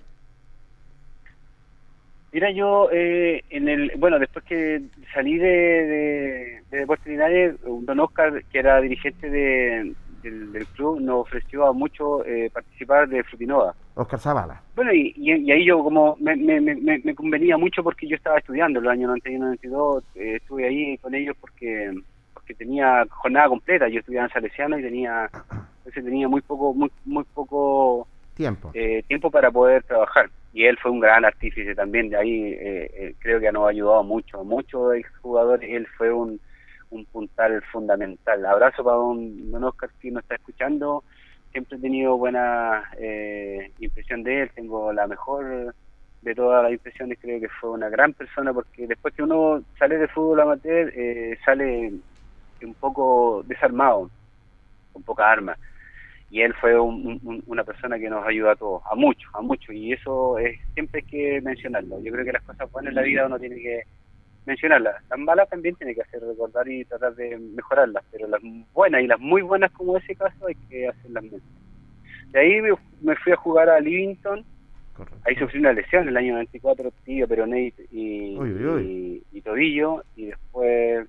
[2.33, 4.81] Mira, yo eh, en el, bueno, después que
[5.13, 10.99] salí de, de, de Deportes Linares, don Oscar, que era dirigente de, del, del, club
[11.01, 13.73] nos ofreció a mucho eh, participar de Frutinova.
[13.95, 14.61] Oscar Zavala.
[14.75, 18.15] Bueno, y, y, y, ahí yo como me, me, me, me, convenía mucho porque yo
[18.15, 21.93] estaba estudiando en los años 91-92, eh, estuve ahí con ellos porque
[22.33, 25.29] porque tenía jornada completa, yo estudiaba en Salesiano y tenía
[25.77, 28.71] entonces tenía muy poco muy muy poco tiempo.
[28.73, 30.29] eh, tiempo para poder trabajar.
[30.53, 32.09] Y él fue un gran artífice también.
[32.09, 36.11] De ahí eh, eh, creo que nos ha ayudado mucho mucho el jugador él fue
[36.11, 36.39] un
[36.91, 38.45] un puntal fundamental.
[38.45, 41.03] Abrazo para un don Oscar que nos está escuchando.
[41.51, 44.51] Siempre he tenido buena eh, impresión de él.
[44.53, 45.73] Tengo la mejor
[46.21, 47.17] de todas las impresiones.
[47.19, 51.37] Creo que fue una gran persona porque después que uno sale de fútbol amateur, eh,
[51.43, 51.93] sale
[52.61, 54.09] un poco desarmado,
[54.93, 55.57] con poca arma.
[56.29, 59.41] Y él fue un, un, una persona que nos ayudó a todos, a muchos, a
[59.41, 59.75] muchos.
[59.75, 62.01] Y eso es, siempre hay que mencionarlo.
[62.01, 63.83] Yo creo que las cosas buenas en la vida uno tiene que
[64.45, 64.95] mencionarlas.
[65.09, 68.41] Las malas también tiene que hacer recordar y tratar de mejorarlas, pero las
[68.73, 71.41] buenas y las muy buenas como ese caso hay que hacerlas menos.
[72.31, 72.61] De ahí
[73.01, 74.43] me fui a jugar a Livington,
[74.95, 75.19] Correcto.
[75.25, 79.23] ahí sufrí una lesión en el año 94, tío, peroné y, uy, uy, uy.
[79.31, 81.07] y, y tobillo, y después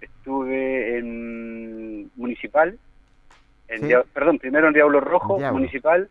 [0.00, 2.78] estuve en Municipal,
[3.68, 3.86] en ¿Sí?
[3.88, 5.58] Diablo, perdón, primero en Diablo Rojo, Diablo.
[5.58, 6.08] Municipal,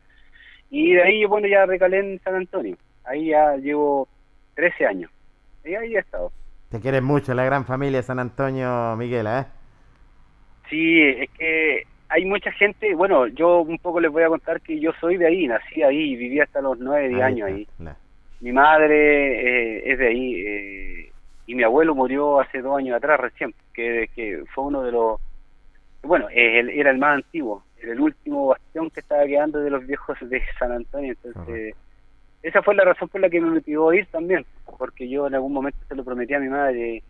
[0.70, 2.76] y de ahí, bueno, ya recalé en San Antonio.
[3.06, 4.08] Ahí ya llevo
[4.56, 5.12] 13 años.
[5.66, 6.32] Y ahí he estado.
[6.70, 9.45] Te quieres mucho, la gran familia de San Antonio, Miguel, ¿eh?
[10.70, 14.80] Sí, es que hay mucha gente, bueno, yo un poco les voy a contar que
[14.80, 17.68] yo soy de ahí, nací ahí, viví hasta los 9, 10 años ahí.
[18.41, 21.11] Mi madre eh, es de ahí eh,
[21.47, 25.20] y mi abuelo murió hace dos años atrás recién, que, que fue uno de los,
[26.03, 29.86] bueno, él era el más antiguo, era el último bastión que estaba quedando de los
[29.86, 31.74] viejos de San Antonio, entonces...
[31.74, 31.84] Uh -huh
[32.46, 34.46] esa fue la razón por la que me motivó a ir también,
[34.78, 37.02] porque yo en algún momento se lo prometí a mi madre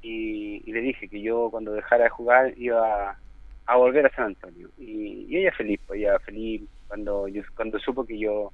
[0.00, 3.18] y, y le dije que yo cuando dejara de jugar iba
[3.66, 4.70] a, volver a San Antonio.
[4.78, 8.52] Y, y, ella feliz, pues ella feliz cuando yo, cuando supo que yo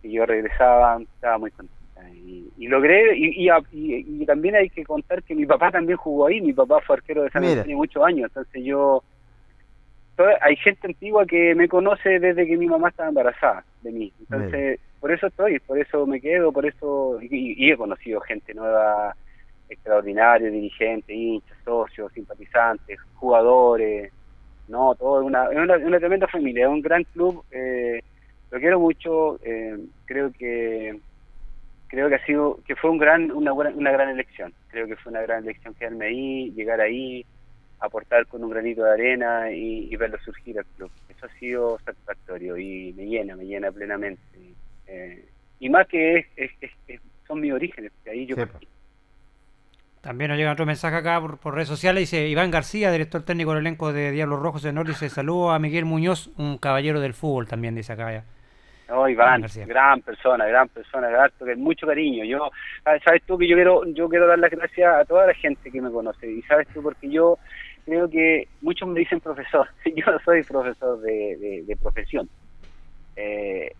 [0.00, 2.10] que yo regresaba, estaba muy contenta.
[2.10, 6.40] Y, y logré, y, y, también hay que contar que mi papá también jugó ahí,
[6.40, 7.54] mi papá fue arquero de San Mira.
[7.60, 9.04] Antonio muchos años, entonces yo
[10.16, 14.12] toda- hay gente antigua que me conoce desde que mi mamá estaba embarazada de mí.
[14.18, 17.18] Entonces, por eso estoy, por eso me quedo, por eso.
[17.20, 19.14] Y, y he conocido gente nueva,
[19.68, 24.10] extraordinaria, dirigentes, hinchas, socios, simpatizantes, jugadores.
[24.66, 27.44] No, todo es una, una, una tremenda familia, es un gran club.
[27.50, 28.00] Eh,
[28.50, 30.98] lo quiero mucho, eh, creo que
[31.88, 35.12] creo que ha sido que fue un gran una, una gran elección creo que fue
[35.12, 37.24] una gran elección quedarme ahí llegar ahí
[37.78, 41.78] aportar con un granito de arena y, y verlo surgir al club eso ha sido
[41.84, 44.20] satisfactorio y me llena me llena plenamente
[44.86, 45.24] Eh,
[45.60, 48.68] y más que es, es- es- es- son mis orígenes de ahí yo partí.
[50.00, 52.02] También nos llega otro mensaje acá por, por redes sociales.
[52.02, 54.90] Dice Iván García, director técnico del elenco de Diablos Rojos de Norte.
[54.90, 58.12] Dice saludo a Miguel Muñoz, un caballero del fútbol también, dice acá.
[58.12, 58.24] ya.
[58.86, 59.64] No, Iván, García.
[59.64, 61.08] gran persona, gran persona,
[61.38, 62.22] que mucho cariño.
[62.26, 62.50] Yo,
[62.84, 65.70] sabes sabes tú que yo quiero, yo quiero dar las gracias a toda la gente
[65.70, 66.30] que me conoce.
[66.30, 67.38] Y sabes tú porque yo
[67.86, 69.66] creo que muchos me dicen profesor.
[69.96, 72.28] Yo no soy profesor de, de- de profesión.
[73.16, 73.72] Eh,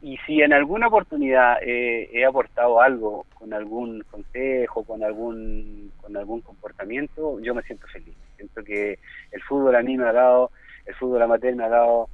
[0.00, 6.16] y si en alguna oportunidad eh, he aportado algo con algún consejo, con algún, con
[6.16, 8.14] algún comportamiento, yo me siento feliz.
[8.36, 8.98] Siento que
[9.32, 10.52] el fútbol a mí me ha dado,
[10.86, 12.08] el fútbol amateur me ha dado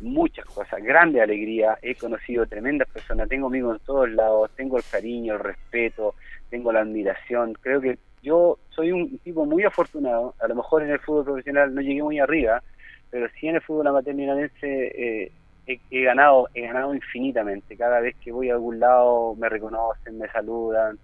[0.00, 4.84] muchas cosas, grande alegría, he conocido tremendas personas, tengo amigos en todos lados, tengo el
[4.88, 6.14] cariño, el respeto,
[6.50, 10.90] tengo la admiración, creo que yo soy un tipo muy afortunado, a lo mejor en
[10.90, 12.62] el fútbol profesional no llegué muy arriba,
[13.10, 15.32] pero sí en el fútbol amateur milanense eh,
[15.66, 20.28] he, ganado, he ganado infinitamente, cada vez que voy a algún lado me reconocen, me
[20.28, 20.98] saludan,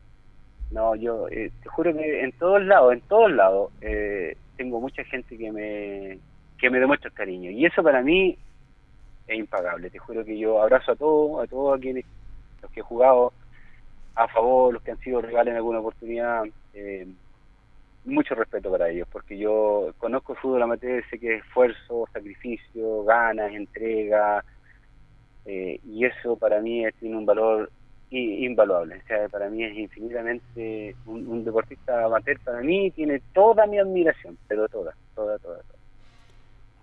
[0.71, 5.05] no, yo eh, te juro que en todos lados, en todos lados, eh, tengo mucha
[5.05, 6.19] gente que me,
[6.59, 7.51] que me demuestra el cariño.
[7.51, 8.39] Y eso para mí
[9.27, 9.91] es impagable.
[9.91, 12.07] Te juro que yo abrazo a todos, a todos a quienes,
[12.63, 13.33] los que he jugado
[14.15, 16.45] a favor, los que han sido rivales en alguna oportunidad.
[16.75, 17.07] eh,
[18.05, 23.05] mucho respeto para ellos, porque yo conozco el fútbol amateur, sé que es esfuerzo, sacrificio,
[23.05, 24.45] ganas, entrega,
[25.47, 27.71] eh, y eso para mí tiene un valor
[28.11, 29.01] invaluable.
[29.03, 32.39] O sea, para mí es infinitamente un, un deportista amateur.
[32.41, 35.59] Para mí tiene toda mi admiración, pero toda, toda, toda.
[35.63, 35.83] toda.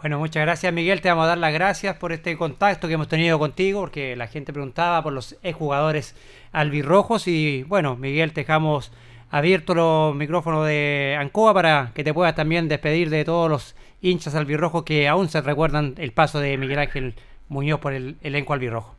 [0.02, 3.10] Bueno, muchas gracias Miguel, te vamos a dar las gracias por este contacto que hemos
[3.10, 6.16] tenido contigo, porque la gente preguntaba por los jugadores
[6.54, 8.94] albirrojos y bueno, Miguel, te dejamos
[9.30, 14.36] abierto los micrófonos de Ancoa para que te puedas también despedir de todos los hinchas
[14.36, 17.16] albirrojos que aún se recuerdan el paso de Miguel Ángel
[17.50, 18.96] Muñoz por el elenco albirrojo.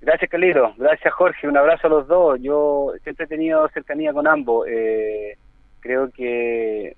[0.00, 0.74] Gracias, Calero.
[0.76, 1.48] Gracias, Jorge.
[1.48, 2.38] Un abrazo a los dos.
[2.42, 4.66] Yo siempre he tenido cercanía con ambos.
[4.68, 5.36] Eh,
[5.80, 6.94] creo que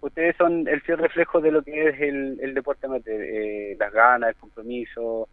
[0.00, 3.20] ustedes son el fiel reflejo de lo que es el, el deporte amateur.
[3.20, 5.28] Eh, las ganas, el compromiso,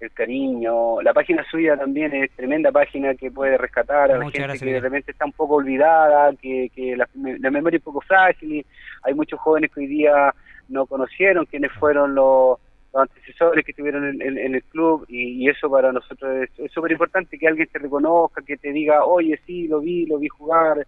[0.00, 1.00] el cariño.
[1.00, 4.62] La página suya también es tremenda página que puede rescatar a la Muchas gente gracias,
[4.68, 8.00] que de repente está un poco olvidada, que, que la, la memoria es un poco
[8.06, 8.52] frágil.
[8.52, 8.66] y
[9.02, 10.34] hay muchos jóvenes que hoy día
[10.68, 12.58] no conocieron quiénes fueron los
[12.92, 16.92] los antecesores que estuvieron en, en- en el club y, eso para nosotros es súper
[16.92, 20.86] importante que alguien te reconozca, que te diga, oye, sí, lo vi, lo vi jugar,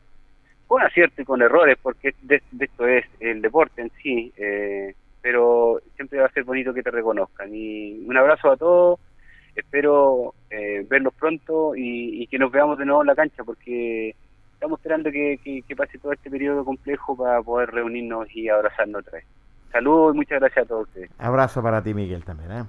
[0.67, 5.81] con acierto y con errores, porque de, esto es el deporte en sí, eh, pero
[5.97, 7.51] siempre va a ser bonito que te reconozcan.
[7.55, 9.01] Y un abrazo a todos,
[9.55, 14.15] espero eh, verlos pronto y, y que nos veamos de nuevo en la cancha, porque
[14.55, 19.01] estamos esperando que, que- que pase todo este periodo complejo para poder reunirnos y abrazarnos
[19.03, 19.27] otra vez.
[19.73, 21.11] Saludos y muchas gracias a todos ustedes.
[21.19, 22.53] Abrazo para ti, Miguel, también.
[22.53, 22.65] ¿eh?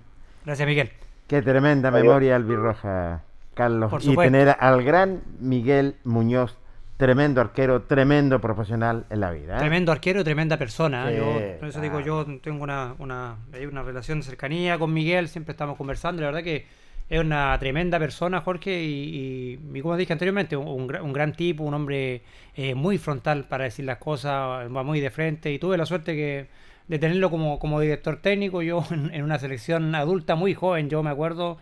[0.46, 0.90] Gracias Miguel.
[1.28, 2.04] Qué tremenda Adiós.
[2.04, 3.22] memoria albirroja,
[3.54, 3.90] Carlos.
[3.92, 6.58] Por y tener al gran Miguel Muñoz,
[6.98, 9.56] tremendo arquero, tremendo profesional en la vida.
[9.56, 9.60] ¿eh?
[9.60, 11.10] Tremendo arquero y tremenda persona.
[11.12, 11.14] ¿eh?
[11.14, 14.94] Sí, yo, por eso digo, yo tengo una, una, hay una relación de cercanía con
[14.94, 16.22] Miguel, siempre estamos conversando.
[16.22, 16.66] La verdad que
[17.10, 21.12] es una tremenda persona, Jorge, y, y- y como dije anteriormente, un, un gra- un
[21.14, 22.22] gran tipo, un hombre
[22.56, 25.52] eh, muy frontal para decir las cosas, va muy de frente.
[25.52, 26.48] Y tuve la suerte que
[26.88, 31.04] de tenerlo como, como director técnico, yo en, en una selección adulta muy joven, yo
[31.04, 31.58] me acuerdo.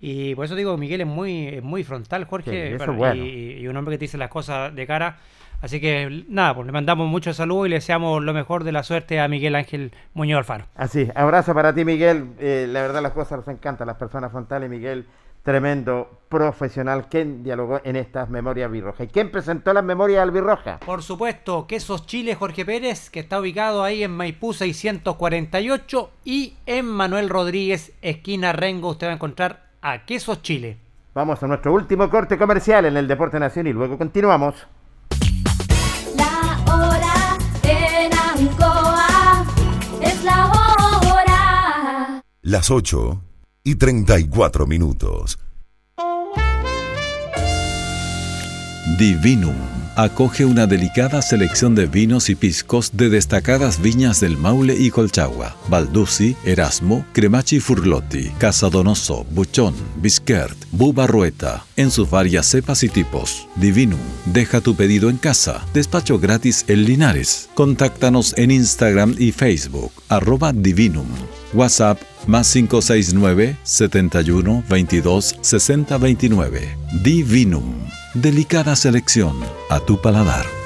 [0.00, 3.14] Y por eso digo, Miguel es muy, es muy frontal, Jorge, Sí, es bueno.
[3.14, 5.16] y, y un hombre que te dice las cosas de cara.
[5.62, 8.82] Así que nada, pues le mandamos mucho saludo y le deseamos lo mejor de la
[8.82, 10.66] suerte a Miguel Ángel Muñoz Alfaro.
[10.74, 12.26] Así, abrazo para ti, Miguel.
[12.38, 14.68] Eh, la verdad, las cosas nos encantan, las personas frontales.
[14.68, 15.06] Miguel,
[15.46, 17.06] tremendo profesional.
[17.08, 19.06] ¿Quién dialogó en estas memorias albirrojas?
[19.06, 20.80] ¿Y quién presentó las memorias albirrojas?
[20.84, 26.86] Por supuesto, Quesos Chile Jorge Pérez, que está ubicado ahí en Maipú 648 y en
[26.86, 30.78] Manuel Rodríguez, esquina Rengo, usted va a encontrar a Quesos Chile.
[31.14, 34.66] Vamos a nuestro último corte comercial en el Deporte Nacional y luego continuamos.
[36.16, 39.46] La hora en Ancoa
[40.02, 42.22] es la hora.
[42.42, 43.22] Las 8
[43.66, 45.40] y 34 minutos.
[48.96, 49.56] Divinum
[49.96, 55.56] acoge una delicada selección de vinos y piscos de destacadas viñas del Maule y Colchagua,
[55.68, 63.48] Baldussi, Erasmo, Cremachi Furlotti, Casa Donoso, Buchón, Bisquert, Bubarrueta, en sus varias cepas y tipos.
[63.56, 67.48] Divinum, deja tu pedido en casa, despacho gratis en Linares.
[67.54, 71.08] Contáctanos en Instagram y Facebook, arroba Divinum.
[71.56, 76.76] WhatsApp más 569 71 22 60 29.
[77.02, 77.86] Divinum.
[78.14, 79.36] Delicada selección
[79.70, 80.65] a tu paladar.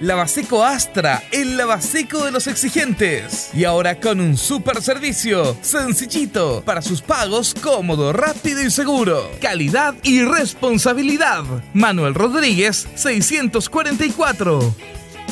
[0.00, 3.50] Lavaseco Astra, el lavaseco de los exigentes.
[3.54, 9.30] Y ahora con un super servicio, sencillito, para sus pagos, cómodo, rápido y seguro.
[9.40, 11.44] Calidad y responsabilidad.
[11.74, 14.74] Manuel Rodríguez, 644.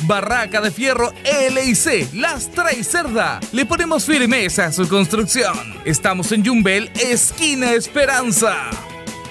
[0.05, 3.41] Barraca de Fierro LIC, Lastra y Cerda.
[3.53, 5.57] Le ponemos firmeza a su construcción.
[5.85, 8.57] Estamos en Yumbel, esquina Esperanza.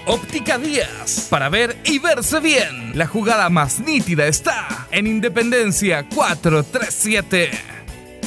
[0.05, 2.97] Óptica Díaz, para ver y verse bien.
[2.97, 7.49] La jugada más nítida está en Independencia 437.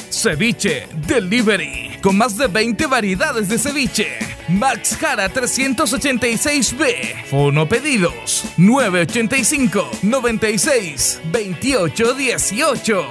[0.09, 4.07] Ceviche Delivery, con más de 20 variedades de ceviche.
[4.47, 7.25] Max Jara 386B.
[7.29, 13.05] Fono pedidos 985 96 28 18.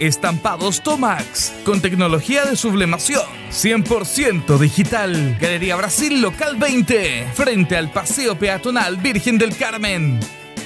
[0.00, 5.36] Estampados Tomax con tecnología de sublimación 100% digital.
[5.40, 10.20] Galería Brasil Local 20 frente al Paseo Peatonal Virgen del Carmen.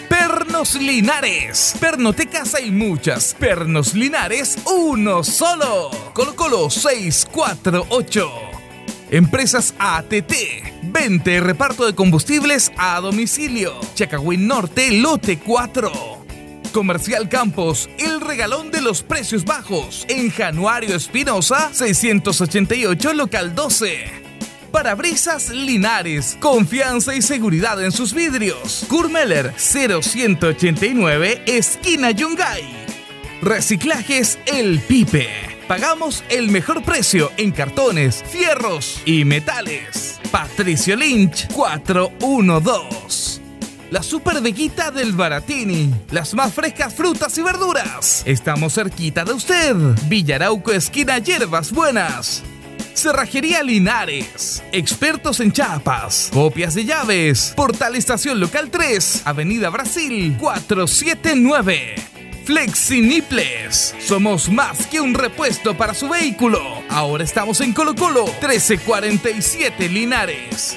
[0.09, 1.75] Pernos Linares.
[1.81, 3.35] Pernotecas hay muchas.
[3.39, 5.91] Pernos Linares, uno solo.
[6.15, 8.31] Colo Colo 648.
[9.11, 10.33] Empresas ATT.
[10.83, 13.75] Vente y reparto de combustibles a domicilio.
[13.95, 15.93] Chacagüín Norte, lote 4.
[16.73, 20.05] Comercial Campos, el regalón de los precios bajos.
[20.09, 24.28] En Januario Espinosa, 688, local 12.
[24.73, 28.85] Parabrisas Linares, confianza y seguridad en sus vidrios.
[28.89, 32.65] Kurmeller 0189, esquina Yungay.
[33.41, 35.29] Reciclajes El Pipe.
[35.67, 40.21] Pagamos el mejor precio en cartones, fierros y metales.
[40.31, 43.41] Patricio Lynch 412.
[43.91, 45.95] La super veguita del Baratini.
[46.11, 48.23] Las más frescas frutas y verduras.
[48.27, 49.75] Estamos cerquita de usted.
[50.09, 52.43] Villarauco, esquina Hierbas Buenas.
[52.99, 54.61] Cerrajería Linares.
[54.73, 56.31] Expertos en chapas.
[56.33, 57.53] Copias de llaves.
[57.55, 59.23] Portal Estación Local 3.
[59.25, 61.95] Avenida Brasil 479.
[62.45, 63.95] Flexiniples.
[64.01, 66.61] Somos más que un repuesto para su vehículo.
[66.89, 70.77] Ahora estamos en Colo Colo 1347 Linares.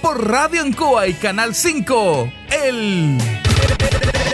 [0.00, 2.32] por Radio Ancoa y Canal 5.
[2.64, 3.18] El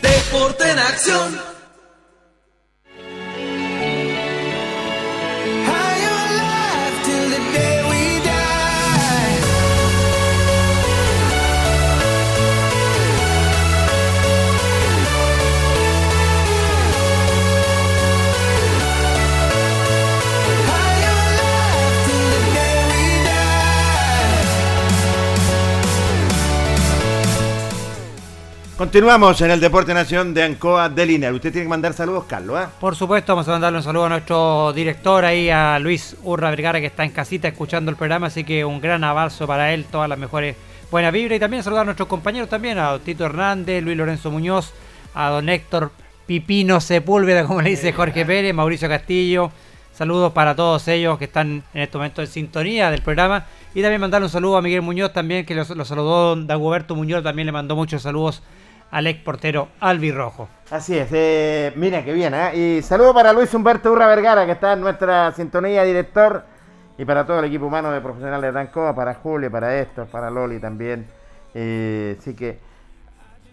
[0.03, 1.56] Deporte en acción.
[28.77, 31.33] Continuamos en el Deporte Nación de Ancoa de Línea.
[31.33, 32.61] Usted tiene que mandar saludos, Carlos.
[32.61, 32.67] ¿eh?
[32.79, 36.79] Por supuesto, vamos a mandarle un saludo a nuestro director ahí, a Luis Urra Vergara,
[36.79, 38.27] que está en casita escuchando el programa.
[38.27, 40.57] Así que un gran abrazo para él, todas las mejores
[40.91, 41.39] buenas vibras.
[41.39, 44.75] Y también saludar a nuestros compañeros también, a Tito Hernández, Luis Lorenzo Muñoz,
[45.15, 45.91] a don Héctor
[46.27, 49.53] Pipino Sepúlveda, como le dice Jorge Pérez, Mauricio Castillo.
[49.95, 53.47] Saludos para todos ellos que están en este momento en sintonía del programa.
[53.75, 56.95] Y también mandarle un saludo a Miguel Muñoz también, que lo, lo saludó don Dagoberto
[56.95, 58.43] Muñoz, también le mandó muchos saludos
[58.91, 60.49] al ex portero Rojo.
[60.71, 62.79] Así es, eh, mira que bien, ¿eh?
[62.79, 66.45] Y saludo para Luis Humberto Urra Vergara, que está en nuestra sintonía, director,
[66.99, 70.31] y para todo el equipo humano de profesionales de Dancoa, para Julio, para esto, para
[70.31, 71.07] Loli también.
[71.55, 72.59] Eh, así que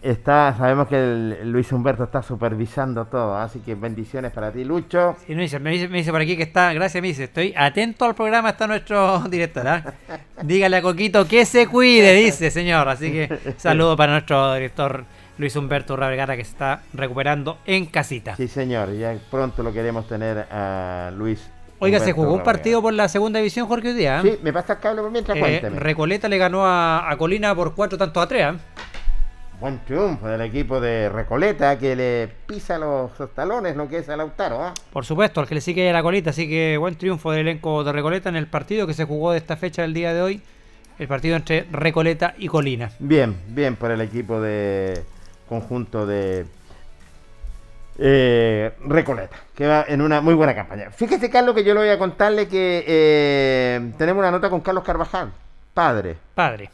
[0.02, 5.16] está, sabemos que el, Luis Humberto está supervisando todo, así que bendiciones para ti, Lucho.
[5.26, 8.14] Sí, me, dice, me, dice, por aquí que está, gracias, me dice, estoy atento al
[8.14, 9.66] programa, está nuestro director.
[9.66, 9.94] ¿ah?
[10.42, 12.88] Dígale a Coquito que se cuide, dice, señor.
[12.88, 15.04] Así que saludo para nuestro director
[15.38, 18.36] Luis Humberto Vergara que se está recuperando en casita.
[18.36, 21.50] Sí, señor, ya pronto lo queremos tener a Luis.
[21.80, 24.22] Oiga, se jugó un partido por la segunda división, Jorge, hoy día.
[24.22, 27.98] Sí, me pasa el cable por mientras, eh, Recoleta le ganó a, Colina por cuatro
[27.98, 28.44] tantos a tres.
[28.44, 28.56] ¿ah?
[29.60, 34.16] Buen triunfo del equipo de Recoleta que le pisa los, talones lo que es a
[34.16, 34.62] Lautaro.
[34.62, 34.74] ¿ah?
[34.92, 37.92] Por supuesto, al que le sigue la colita, así que buen triunfo del elenco de
[37.92, 40.42] Recoleta en el partido que se jugó de esta fecha del día de hoy.
[40.98, 42.92] El partido entre Recoleta y Colina.
[43.00, 45.02] Bien, bien por el equipo de,
[45.48, 46.46] conjunto de
[47.98, 50.90] eh, Recoleta, que va en una muy buena campaña.
[50.90, 54.84] Fíjese, Carlos, que yo le voy a contarle que eh, tenemos una nota con Carlos
[54.84, 55.32] Carvajal,
[55.72, 56.16] padre.
[56.34, 56.70] Padre.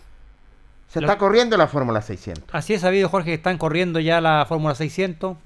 [0.88, 2.44] Se está corriendo la Fórmula 600.
[2.52, 5.36] Así es sabido, Jorge, que están corriendo ya la Fórmula 600.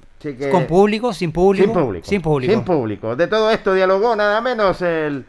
[0.51, 1.13] ¿Con público?
[1.13, 1.67] ¿Sin público?
[1.67, 2.07] Sin público.
[2.07, 2.53] Sin público.
[2.53, 3.17] Sin público.
[3.17, 5.27] De todo esto dialogó nada menos el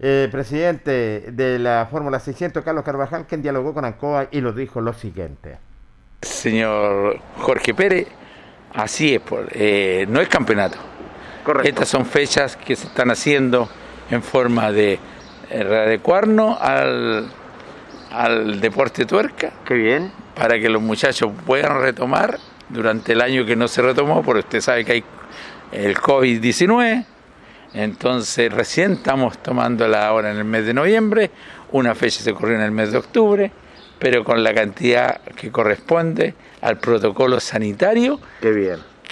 [0.00, 4.82] eh, presidente de la Fórmula 600, Carlos Carvajal, quien dialogó con Ancoa y lo dijo
[4.82, 5.56] lo siguiente
[6.22, 8.08] señor Jorge Pérez,
[8.74, 9.22] así es,
[9.52, 10.78] eh, no es campeonato.
[11.64, 13.68] Estas son fechas que se están haciendo
[14.10, 14.98] en forma de
[15.50, 17.30] eh, readecuarnos al,
[18.10, 19.52] al deporte tuerca.
[19.64, 20.12] Qué bien.
[20.34, 22.38] Para que los muchachos puedan retomar
[22.68, 25.04] durante el año que no se retomó, porque usted sabe que hay
[25.72, 27.04] el COVID-19.
[27.72, 31.30] Entonces recién estamos tomándola ahora en el mes de noviembre,
[31.72, 33.52] una fecha se corrió en el mes de octubre
[33.98, 38.20] pero con la cantidad que corresponde al protocolo sanitario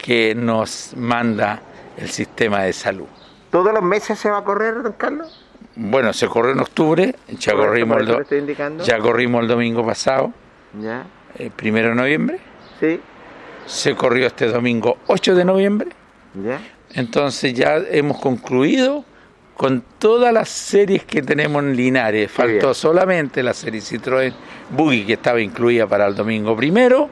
[0.03, 1.63] que nos manda
[1.97, 3.07] el sistema de salud.
[3.51, 5.45] ¿Todos los meses se va a correr, don Carlos?
[5.77, 10.33] Bueno, se corrió en octubre, ya, corrimos el, ya corrimos el domingo pasado,
[10.81, 11.07] ya.
[11.39, 12.41] el primero de noviembre.
[12.81, 13.01] Sí.
[13.67, 15.91] Se corrió este domingo 8 de noviembre.
[16.35, 16.61] Ya.
[16.95, 19.05] Entonces ya hemos concluido
[19.57, 22.31] con todas las series que tenemos en Linares.
[22.31, 24.33] Faltó solamente la serie Citroën
[24.71, 27.09] Buggy que estaba incluida para el domingo primero,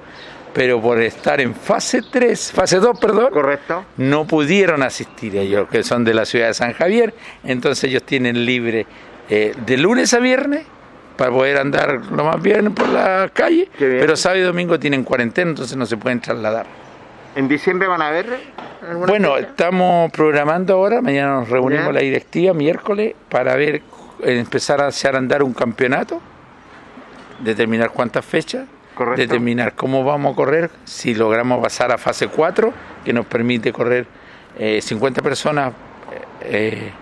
[0.52, 3.84] pero por estar en fase 3, fase 2, perdón, Correcto.
[3.96, 7.14] no pudieron asistir ellos, que son de la ciudad de San Javier,
[7.44, 8.86] entonces ellos tienen libre
[9.28, 10.64] eh, de lunes a viernes
[11.16, 15.50] para poder andar lo más bien por la calle, pero sábado y domingo tienen cuarentena,
[15.50, 16.66] entonces no se pueden trasladar.
[17.36, 18.26] ¿En diciembre van a ver?
[19.08, 23.82] Bueno, estamos programando ahora, mañana nos reunimos la directiva miércoles para ver,
[24.20, 26.20] empezar a hacer andar un campeonato,
[27.40, 28.66] determinar cuántas fechas,
[29.16, 32.72] determinar cómo vamos a correr, si logramos pasar a fase 4,
[33.04, 34.06] que nos permite correr
[34.80, 35.72] 50 eh, personas
[36.42, 36.92] eh,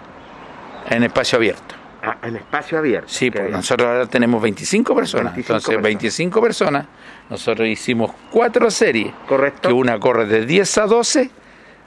[0.88, 1.81] en espacio abierto.
[2.04, 3.08] Ah, en espacio abierto.
[3.08, 5.36] Sí, porque nosotros ahora tenemos 25 personas.
[5.36, 6.86] entonces, 25 personas.
[7.30, 9.12] Nosotros hicimos cuatro series.
[9.28, 9.68] Correcto.
[9.68, 11.30] Que una corre de 10 a 12,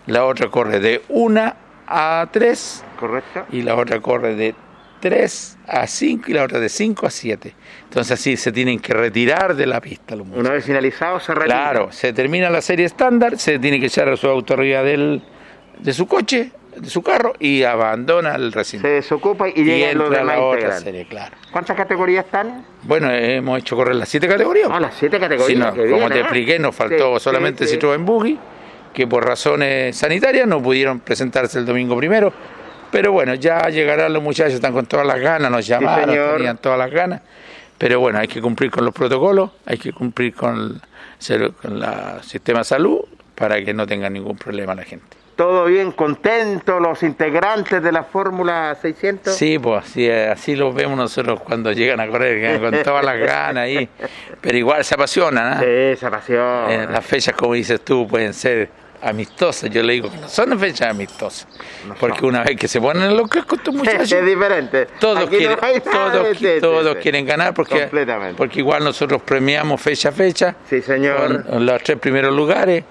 [0.08, 1.54] la otra corre de 1
[1.88, 2.84] a 3.
[2.98, 3.46] Correcto.
[3.52, 4.56] Y la otra corre de
[5.02, 7.54] 3 a 5 y la otra de 5 a 7.
[7.84, 10.16] Entonces así se tienen que retirar de la pista.
[10.16, 11.72] Los Una vez finalizado se retira.
[11.72, 15.22] Claro, se termina la serie estándar, se tiene que echar a su auto arriba del,
[15.80, 18.88] de su coche, de su carro y abandona el recinto.
[18.88, 21.36] Se desocupa y y llegan los entra a la otra serie, claro.
[21.52, 22.66] ¿Cuántas categorías están?
[22.84, 24.70] Bueno, hemos hecho correr las siete categorías.
[24.72, 25.60] Ah, las siete categorías.
[25.60, 26.22] No, como bien, te ¿eh?
[26.22, 27.80] expliqué, nos faltó Sí, solamente sí, sí.
[27.80, 28.38] Citroën Buggy,
[28.94, 32.34] que por razones sanitarias no pudieron presentarse el domingo primero.
[32.92, 36.78] Pero bueno, ya llegarán los muchachos, están con todas las ganas, nos llamaron, tenían todas
[36.78, 37.22] las ganas.
[37.78, 40.80] Pero bueno, hay que cumplir con los protocolos, hay que cumplir con
[41.28, 43.02] el, con la sistema de salud
[43.36, 45.18] para que no tenga ningún problema la gente.
[45.36, 45.92] ¿Todo bien?
[45.92, 49.36] ¿Contentos los integrantes de la Fórmula 600?
[49.36, 53.64] Sí, pues así, así los vemos nosotros cuando llegan a correr, con todas las ganas
[53.66, 53.90] ahí.
[54.40, 55.60] Pero igual se apasionan, ¿ah?
[55.60, 56.70] Sí, esa pasión.
[56.72, 58.70] Eh, las fechas, como dices tú, pueden ser
[59.02, 59.70] amistosas.
[59.70, 61.48] Yo le digo que no son fechas amistosas.
[62.00, 64.88] porque una vez que se ponen en los cascos, estos muchachos, es diferente.
[65.00, 68.36] todos, Aquí no quieren, todos, de- todos quieren ganar porque, Completamente.
[68.38, 71.44] porque igual nosotros premiamos fecha a fecha Sí, señor.
[71.46, 72.86] con los tres primeros lugares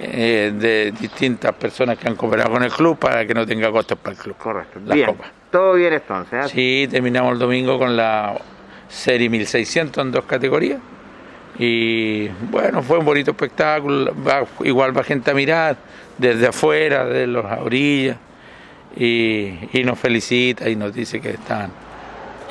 [0.00, 3.98] eh, de distintas personas que han cooperado con el club para que no tenga costos
[3.98, 4.36] para el club.
[4.36, 4.80] Correcto.
[4.84, 5.10] Las bien.
[5.50, 6.34] Todo bien entonces.
[6.34, 6.48] ¿ah?
[6.48, 8.34] Sí, terminamos el domingo con la
[8.88, 10.80] serie 1600 en dos categorías.
[11.58, 14.12] Y bueno, fue un bonito espectáculo.
[14.26, 15.76] Va- igual va gente a mirar
[16.18, 18.16] desde afuera, de las orillas.
[18.96, 21.70] Y, y nos felicita y nos dice que están,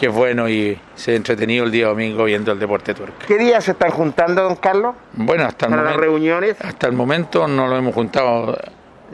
[0.04, 3.14] que es bueno y se ha entretenido el día domingo viendo el deporte turco.
[3.26, 4.96] ¿Qué días se están juntando, don Carlos?
[5.14, 6.58] Bueno, hasta el, ¿Para las momento, reuniones?
[6.60, 8.58] hasta el momento no lo hemos juntado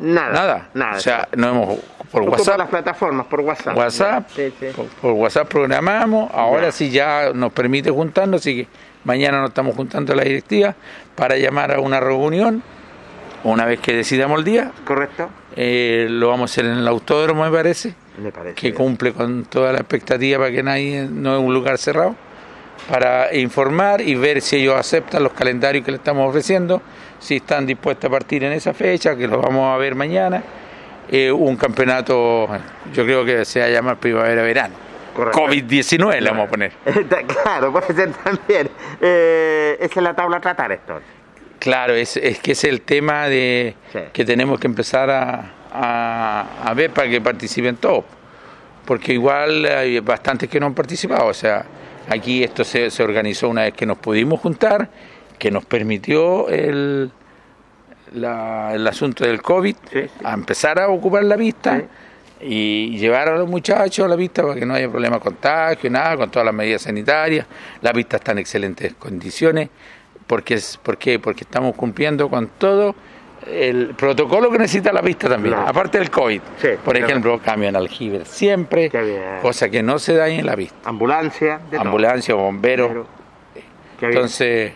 [0.02, 0.32] Nada.
[0.34, 0.70] nada.
[0.74, 0.98] Nada.
[0.98, 1.80] O sea, no hemos
[2.12, 2.58] por Ocupa WhatsApp.
[2.58, 3.78] las plataformas, por WhatsApp.
[3.78, 4.66] WhatsApp, Sí, sí.
[4.76, 6.72] Por, por WhatsApp programamos, ahora Ya.
[6.72, 8.68] sí ya nos permite juntarnos, así que
[9.04, 10.74] mañana nos estamos juntando a la directiva
[11.16, 12.64] para llamar a una reunión,
[13.44, 15.30] una vez que decidamos el día, ¿Correcto?
[15.56, 18.56] eh, lo vamos a hacer en el autódromo me parece, Me parece.
[18.56, 22.16] que cumple con toda la expectativa para que nadie, no es un lugar cerrado,
[22.90, 26.82] para informar y ver si ellos aceptan los calendarios que le estamos ofreciendo,
[27.20, 30.42] si están dispuestos a partir en esa fecha, que lo vamos a ver mañana.
[31.12, 32.48] Eh, un campeonato,
[32.94, 34.76] yo creo que se va a llamar primavera-verano.
[35.16, 35.40] Correcto.
[35.40, 36.72] COVID-19 le vamos a poner.
[37.44, 38.70] claro, puede ser también.
[39.02, 41.00] Eh, esa es la tabla a tratar esto.
[41.58, 44.00] Claro, es, es que es el tema de Sí.
[44.14, 48.06] que tenemos que empezar a, a- a ver para que participen todos.
[48.86, 51.28] Porque igual hay bastantes que no han participado.
[51.28, 51.64] O sea,
[52.10, 54.90] aquí esto se, se organizó una vez que nos pudimos juntar,
[55.38, 57.12] que nos permitió el,
[58.14, 60.10] la- el asunto del COVID, Sí, sí.
[60.24, 61.78] a empezar a ocupar la pista.
[61.80, 61.86] Sí.
[62.42, 65.90] Y llevar a los muchachos a la pista para que no haya problema de contagio,
[65.90, 67.46] nada, con todas las medidas sanitarias.
[67.82, 69.70] La pista está en excelentes condiciones.
[70.26, 71.20] Porque es, ¿Por qué?
[71.20, 72.96] Porque estamos cumpliendo con todo
[73.52, 75.70] el protocolo que necesita la pista también, Claro.
[75.70, 76.42] aparte del COVID.
[76.58, 77.08] Sí, Por claro.
[77.08, 78.92] ejemplo, cambio en aljibe siempre,
[79.42, 80.76] cosa que no se dañe en la pista.
[80.90, 81.60] Ambulancia.
[81.70, 81.78] de.
[81.78, 83.08] Ambulancia, bomberos.
[84.02, 84.74] Entonces,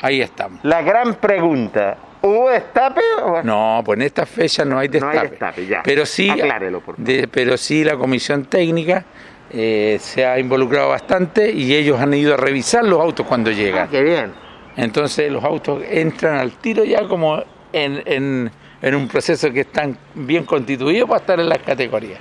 [0.00, 0.60] ahí estamos.
[0.64, 5.12] La gran pregunta: ¿hubo destape o No, pues en estas fechas no hay No hay
[5.18, 5.28] destape.
[5.30, 5.82] destape, ya.
[5.84, 7.06] Pero sí, Aclárelo, por favor.
[7.10, 9.04] de- pero sí la comisión técnica
[9.50, 13.54] eh, se ha involucrado bastante y ellos han ido a revisar los autos cuando Ah,
[13.54, 13.88] llegan.
[13.88, 14.32] qué bien.
[14.76, 17.40] Entonces los autos entran al tiro ya como
[17.74, 18.50] en, en-
[18.82, 22.20] en un proceso que están bien constituidos para estar en las categorías.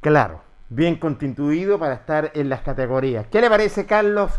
[0.00, 3.26] Claro, bien constituido para estar en las categorías.
[3.30, 4.30] ¿Qué le parece, Carlos?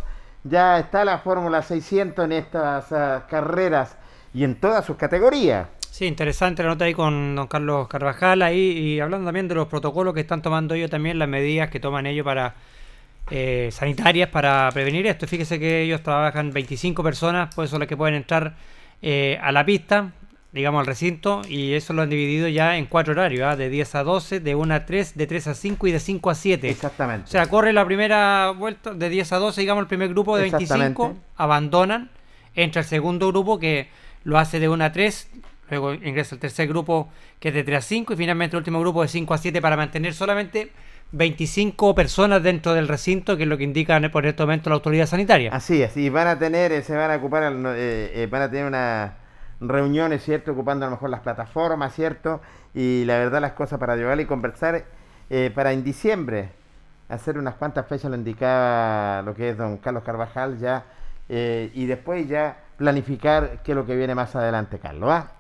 [0.44, 3.96] Ya está la Fórmula 600 en estas ah, carreras
[4.34, 5.68] y en todas sus categorías.
[5.92, 9.68] Sí, interesante la nota ahí con don Carlos Carvajal ahí y hablando también de los
[9.68, 12.56] protocolos que están tomando ellos también, las medidas que toman ellos para
[13.30, 15.28] eh, sanitarias para prevenir esto.
[15.28, 18.56] Fíjese que ellos trabajan 25 personas, pues son las que pueden entrar
[19.02, 20.12] eh, a la pista,
[20.52, 23.56] digamos al recinto, y eso lo han dividido ya en cuatro horarios, ¿ah?
[23.56, 26.30] de 10 a 12, de 1 a 3, de 3 a 5 y de 5
[26.30, 26.70] a 7.
[26.70, 27.26] Exactamente.
[27.26, 30.44] O sea, corre la primera vuelta de 10 a 12, digamos, el primer grupo de
[30.44, 31.22] 25, Exactamente.
[31.38, 32.10] abandonan,
[32.56, 33.88] entra el segundo grupo que
[34.24, 35.30] lo hace de 1 a 3,
[35.70, 37.10] luego ingresa el tercer grupo
[37.40, 39.62] que es de 3 a 5 y finalmente el último grupo de 5 a 7
[39.62, 40.72] para mantener solamente
[41.12, 45.06] 25 personas dentro del recinto, que es lo que indica por este momento la autoridad
[45.06, 45.52] sanitaria.
[45.54, 48.50] Así es, y van a tener, eh, se van a ocupar, eh, eh, van a
[48.50, 49.12] tener unas
[49.60, 50.52] reuniones, ¿cierto?
[50.52, 52.42] Ocupando a lo mejor las plataformas, ¿cierto?
[52.74, 54.86] Y la verdad las cosas para llevar y conversar
[55.34, 56.50] eh, para en diciembre,
[57.08, 60.84] hacer unas cuantas fechas, lo indicaba lo que es don Carlos Carvajal ya,
[61.30, 65.10] eh, y después ya planificar qué es lo que viene más adelante, Carlos.
[65.10, 65.32] ¿ah?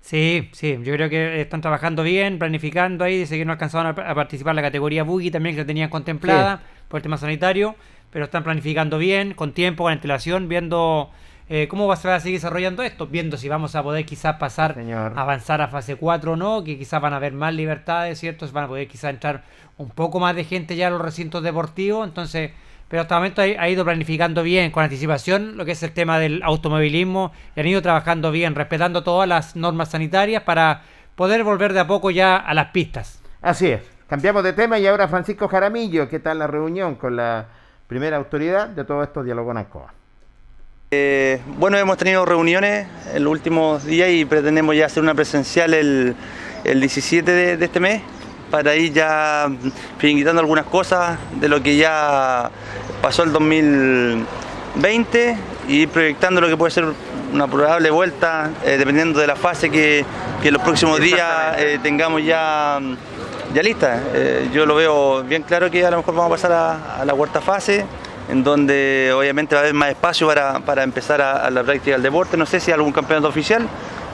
[0.00, 4.10] Sí, sí, yo creo que están trabajando bien, planificando ahí, dice que no alcanzaban a,
[4.10, 7.76] a participar en la categoría Buggy también que la tenían contemplada por el tema sanitario,
[8.10, 11.10] pero están planificando bien, con tiempo, con antelación, viendo
[11.50, 14.36] eh, cómo va, se va a seguir desarrollando esto, viendo si vamos a poder quizás
[14.36, 15.12] pasar, Señor.
[15.16, 18.46] avanzar a fase 4 o no, que quizás van a haber más libertades, ¿cierto?
[18.46, 19.44] Se van a poder quizás entrar
[19.76, 22.52] un poco más de gente ya a los recintos deportivos, entonces...
[22.88, 25.92] Pero hasta el momento ha, ha ido planificando bien, con anticipación, lo que es el
[25.92, 30.82] tema del automovilismo, y han ido trabajando bien, respetando todas las normas sanitarias para
[31.14, 33.20] poder volver de a poco ya a las pistas.
[33.42, 33.82] Así es.
[34.08, 37.46] Cambiamos de tema y ahora Francisco Jaramillo, ¿qué tal la reunión con la
[37.86, 39.92] primera autoridad de todo esto diálogo en Alcoa?
[40.90, 45.74] Eh, bueno, hemos tenido reuniones en los últimos días y pretendemos ya hacer una presencial
[45.74, 46.16] el,
[46.64, 48.00] el 17 de, de este mes
[48.50, 49.48] para ir ya
[49.98, 52.50] finiquitando algunas cosas de lo que ya
[53.02, 55.36] pasó el 2020
[55.68, 56.86] y ir proyectando lo que puede ser
[57.32, 60.04] una probable vuelta, eh, dependiendo de la fase que,
[60.40, 62.80] que en los próximos días eh, tengamos ya,
[63.54, 64.02] ya lista.
[64.14, 67.04] Eh, yo lo veo bien claro que a lo mejor vamos a pasar a, a
[67.04, 67.84] la cuarta fase,
[68.30, 71.92] en donde obviamente va a haber más espacio para, para empezar a, a la práctica
[71.92, 72.36] del deporte.
[72.36, 73.68] No sé si algún campeonato oficial,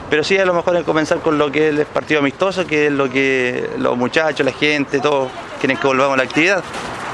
[0.09, 2.87] pero sí a lo mejor es comenzar con lo que es el partido amistoso, que
[2.87, 5.29] es lo que los muchachos, la gente, todos
[5.59, 6.63] quieren que volvamos a la actividad.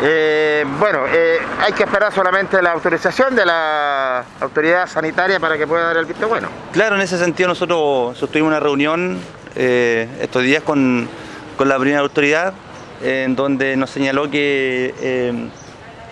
[0.03, 5.67] Eh, bueno, eh, hay que esperar solamente la autorización de la autoridad sanitaria para que
[5.67, 6.49] pueda dar el visto bueno.
[6.71, 9.19] Claro, en ese sentido nosotros sostuvimos una reunión
[9.55, 11.07] eh, estos días con,
[11.55, 12.53] con la primera autoridad,
[13.03, 15.49] en donde nos señaló que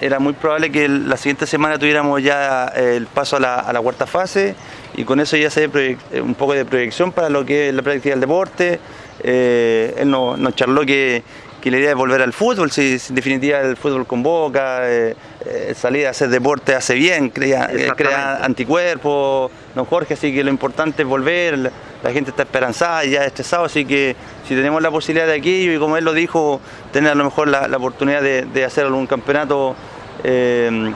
[0.01, 3.81] era muy probable que la siguiente semana tuviéramos ya el paso a la, a la
[3.81, 4.55] cuarta fase
[4.99, 7.73] y con eso ya se ve proyec- un poco de proyección para lo que es
[7.75, 8.79] la práctica del deporte.
[9.23, 11.23] Eh, él no- nos charló que,
[11.61, 15.15] que la idea es volver al fútbol, si, si en definitiva el fútbol convoca, eh,
[15.45, 20.43] eh, salir a hacer deporte hace bien, crea, eh, crea anticuerpos, don Jorge, así que
[20.43, 21.71] lo importante es volver, la,
[22.03, 24.15] la gente está esperanzada y ya estresada, así que
[24.47, 26.61] si tenemos la posibilidad de aquello y como él lo dijo,
[26.91, 29.75] tener a lo mejor la, la oportunidad de, de hacer algún campeonato
[30.23, 30.93] eh,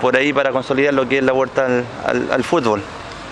[0.00, 2.80] por ahí para consolidar lo que es la vuelta al, al- al fútbol.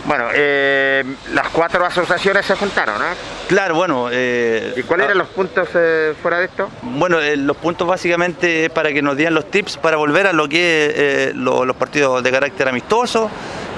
[0.05, 1.05] Bueno, eh,
[1.35, 3.07] las cuatro asociaciones se juntaron, ¿no?
[3.49, 4.09] Claro, bueno.
[4.11, 6.71] eh, ¿Y cuáles ah, eran los puntos eh, fuera de esto?
[6.83, 10.33] Bueno, eh, los puntos básicamente es para que nos digan los tips para volver a
[10.33, 13.31] lo que es eh, lo- los partidos de carácter amistoso.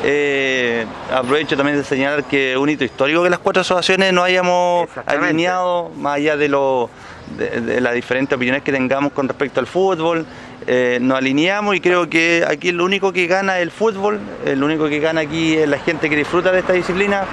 [0.04, 4.24] Eh, aprovecho también de señalar que es un hito histórico que las cuatro asociaciones nos
[4.24, 6.88] hayamos alineado, más allá de, lo,
[7.36, 10.24] de, de las diferentes opiniones que tengamos con respecto al fútbol.
[10.66, 14.66] Eh, nos alineamos y creo que aquí lo único que gana es el fútbol, lo
[14.66, 17.24] único que gana aquí es la gente que disfruta de esta disciplina.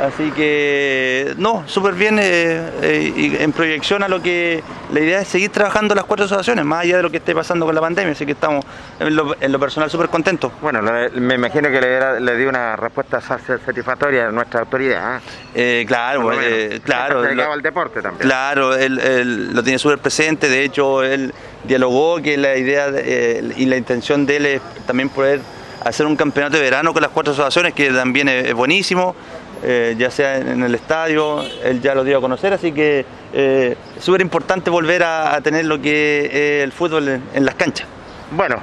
[0.00, 4.62] Así que, no, súper bien eh, eh, y en proyección a lo que
[4.92, 7.66] la idea es seguir trabajando las cuatro asociaciones, más allá de lo que esté pasando
[7.66, 8.64] con la pandemia, así que estamos
[8.98, 10.50] en lo, en lo personal súper contentos.
[10.62, 10.80] Bueno,
[11.14, 11.80] me imagino que
[12.20, 15.18] le, dio una respuesta sa- satisfactoria a nuestra autoridad.
[15.18, 15.20] ¿eh?
[15.54, 17.22] Eh, claro, eh, claro.
[17.34, 18.26] Lo- al deporte también.
[18.26, 23.52] Claro, él, él lo tiene súper presente, de hecho él dialogó que la idea de-
[23.56, 25.40] y la intención de él es también poder
[25.84, 29.14] hacer un campeonato de verano con las cuatro asociaciones, que también es, es buenísimo,
[29.62, 33.76] eh, ya sea en, el estadio, él ya lo dio a conocer, así que eh,
[33.98, 37.86] súper importante volver a, a tener lo que es el fútbol en, en las canchas.
[38.32, 38.56] Bueno,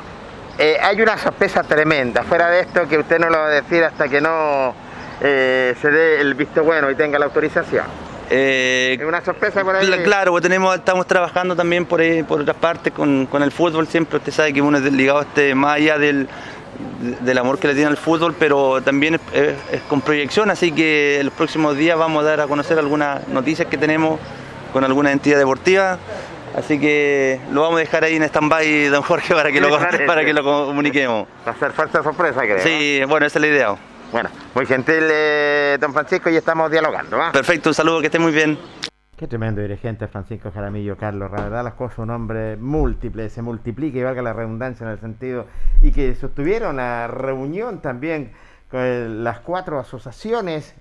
[0.57, 2.23] eh, hay una sorpresa tremenda.
[2.23, 4.73] Fuera de esto, que usted no lo va a decir hasta que no
[5.21, 7.85] eh, se dé el visto bueno y tenga la autorización.
[8.31, 9.87] Es una sorpresa por ahí.
[9.87, 13.51] Cla- Claro, pues tenemos, estamos trabajando también por ahí, por otras partes con, con el
[13.51, 14.17] fútbol siempre.
[14.17, 16.27] Usted sabe que uno es ligado a este, más allá del,
[17.21, 21.25] del amor que le tiene al fútbol, pero también es, con proyección, así que en
[21.27, 24.19] los próximos días vamos a dar a conocer algunas noticias que tenemos
[24.73, 25.97] con alguna entidad deportiva.
[26.55, 29.69] Así que lo vamos a dejar ahí en stand-by, don Jorge, para que, lo,
[30.07, 31.27] para que lo comuniquemos.
[31.47, 32.59] Va a ser falsa sorpresa, creo.
[32.59, 33.75] Sí, bueno, esa es la idea.
[34.11, 37.21] Bueno, muy gentil, eh, don Francisco, y estamos dialogando.
[37.21, 37.31] ¿ah?
[37.31, 38.57] Perfecto, un saludo, que esté muy bien.
[39.19, 41.29] Qué tremendo dirigente Francisco Jaramillo Carlos.
[41.29, 44.99] La verdad, las cosas, un hombre múltiple, se multiplica y valga la redundancia en el
[45.01, 45.45] sentido.
[45.81, 48.31] Y que sostuvieron la reunión también
[48.71, 50.73] con las cuatro asociaciones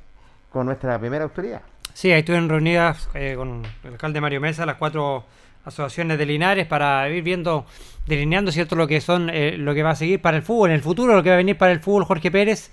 [0.51, 1.63] con nuestra primera autoridad.
[1.95, 5.25] Sí, ahí estuvieron reunidas eh, con el alcalde Mario Mesa las cuatro
[5.65, 7.67] asociaciones de Linares para ir viendo,
[8.07, 10.77] delineando cierto lo que son, eh, lo que va a seguir para el fútbol, en
[10.77, 12.05] el futuro, lo que va a venir para el fútbol.
[12.05, 12.71] Jorge Pérez,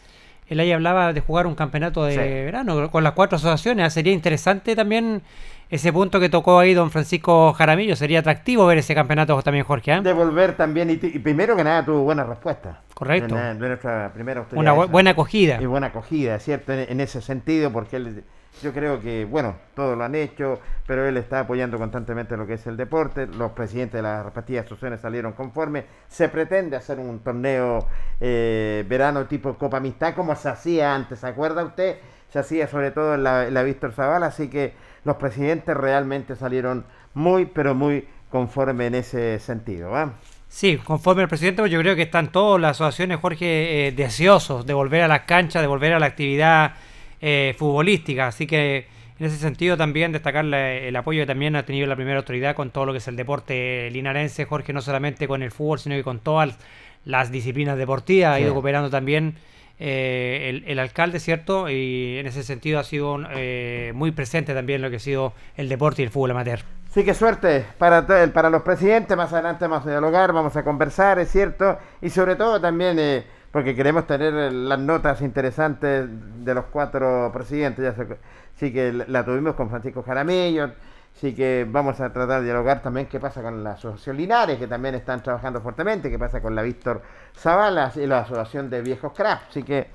[0.48, 2.20] él ahí hablaba de jugar un campeonato de Sí.
[2.20, 3.92] verano con las cuatro asociaciones.
[3.92, 5.24] Sería interesante también
[5.70, 7.96] ese punto que tocó ahí don Francisco Jaramillo.
[7.96, 9.94] Sería atractivo ver ese campeonato también, Jorge.
[9.94, 10.02] ¿ah?
[10.02, 12.82] Devolver también, y, primero que nada tuvo buena respuesta.
[12.94, 13.36] Correcto.
[13.36, 14.62] De, de nuestra primera autoridad.
[14.62, 14.92] Una bu- esa.
[14.92, 15.62] buena acogida.
[15.62, 16.74] Y buena acogida, ¿cierto?
[16.74, 18.24] En, en ese sentido, porque él,
[18.62, 22.54] yo creo que, bueno, todos lo han hecho, pero él está apoyando constantemente lo que
[22.54, 23.28] es el deporte.
[23.28, 25.84] Los presidentes de las respectivas asociaciones salieron conformes.
[26.08, 27.86] Se pretende hacer un torneo
[28.22, 31.98] eh, verano tipo Copa Amistad, como se hacía antes, ¿se acuerda usted?
[32.30, 34.74] Se hacía sobre todo en la, en la Víctor Zavala, así que
[35.06, 40.14] los presidentes realmente salieron muy, pero muy conformes en ese sentido, ¿va?
[40.50, 44.66] Sí, conforme al presidente, pues yo creo que están todas las asociaciones, Jorge, eh, deseosos
[44.66, 46.74] de volver a las canchas, de volver a la actividad
[47.22, 48.28] eh, futbolística.
[48.28, 48.88] Así que
[49.20, 52.56] en ese sentido también destacar la- el apoyo que también ha tenido la primera autoridad
[52.56, 55.96] con todo lo que es el deporte linarense, Jorge, no solamente con el fútbol, sino
[55.96, 56.58] que con todas
[57.06, 58.34] las disciplinas deportivas.
[58.34, 58.44] Ha Sí.
[58.44, 59.36] ido cooperando también
[59.80, 61.70] eh, el, el alcalde, ¿cierto?
[61.70, 65.68] Y en ese sentido ha sido eh, muy presente también lo que ha sido el
[65.70, 66.60] deporte y el fútbol amateur.
[66.92, 69.18] Sí, qué suerte para, para los presidentes.
[69.18, 71.78] Más adelante vamos a dialogar, vamos a conversar, es cierto.
[72.02, 77.30] Y sobre todo también, eh, porque queremos tener eh, las notas interesantes de los cuatro
[77.34, 77.84] presidentes.
[77.98, 78.18] Ya que-
[78.56, 80.72] sí que la tuvimos con Francisco Jaramillo.
[81.16, 84.68] Sí que vamos a tratar de dialogar también qué pasa con la Asociación Linares, que
[84.68, 87.02] también están trabajando fuertemente, qué pasa con la Víctor
[87.38, 89.50] Zavala y la Asociación de Viejos Craft.
[89.50, 89.88] Así que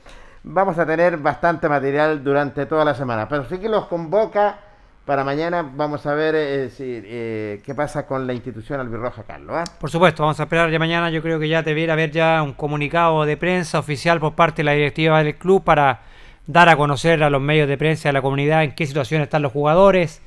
[0.45, 3.29] vamos a tener bastante material durante toda la semana.
[3.29, 4.61] Pero sí que los convoca
[5.05, 5.63] para mañana.
[5.63, 9.57] Vamos a ver eh, si, eh, qué pasa con la institución albirroja, Carlos.
[9.59, 9.65] ¿ah?
[9.79, 11.11] Por supuesto, vamos a esperar ya mañana.
[11.11, 14.65] Yo creo que ya debiera haber ya un comunicado de prensa oficial por parte de
[14.65, 16.01] la directiva del club para
[16.47, 19.43] dar a conocer a los medios de prensa a la comunidad en qué situación están
[19.43, 20.23] los jugadores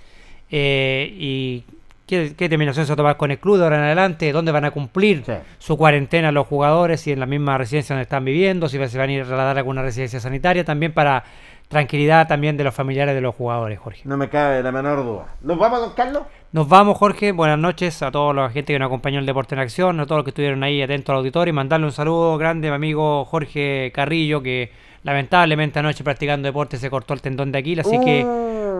[0.56, 1.64] eh, y
[2.06, 4.52] qué, qué determinación se va a tomar con el club de ahora en adelante, dónde
[4.52, 5.24] van a cumplir
[5.58, 9.10] su cuarentena los jugadores, si en la misma residencia donde están viviendo, si se van
[9.10, 11.24] a ir a trasladar a alguna residencia sanitaria, también para
[11.70, 14.02] tranquilidad también de los familiares de los jugadores, Jorge.
[14.06, 15.26] No me cabe la menor duda.
[15.42, 16.22] ¿Nos vamos, don Carlos?
[16.52, 17.32] Nos vamos, Jorge.
[17.32, 20.06] Buenas noches a toda la gente que nos acompañó en el Deporte en Acción, a
[20.06, 22.76] todos los que estuvieron ahí atentos al auditorio y mandarle un saludo grande a mi
[22.76, 24.72] amigo Jorge Carrillo, que
[25.02, 28.26] lamentablemente anoche practicando deporte se cortó el tendón de Aquiles, así que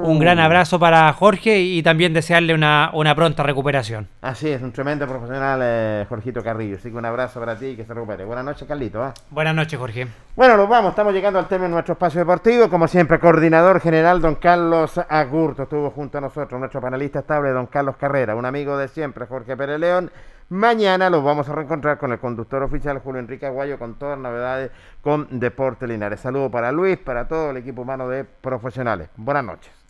[0.04, 4.08] un gran abrazo para Jorge y también desearle una, una pronta recuperación.
[4.22, 6.76] Así es, un tremendo profesional, eh, Jorgito Carrillo.
[6.76, 8.26] Así que un abrazo para ti y que se recupere.
[8.26, 9.02] Buenas noches, Carlito.
[9.02, 9.14] ¿ah?
[9.30, 10.08] Buenas noches, Jorge.
[10.36, 12.70] Bueno, nos vamos, estamos llegando al término de nuestro espacio deportivo.
[12.70, 17.68] Como siempre, coordinador general don Carlos Agurto estuvo junto a nosotros, nuestro panelista estable don
[17.68, 20.12] Carlos Carrera, un amigo de siempre, Jorge Pérez León.
[20.50, 24.32] Mañana los vamos a reencontrar con el conductor oficial Julio Enrique Aguayo con todas las
[24.32, 24.72] novedades
[25.02, 26.20] con Deporte Linares.
[26.20, 29.10] Saludos para Luis, para todo el equipo humano de profesionales.
[29.16, 29.83] Buenas noches.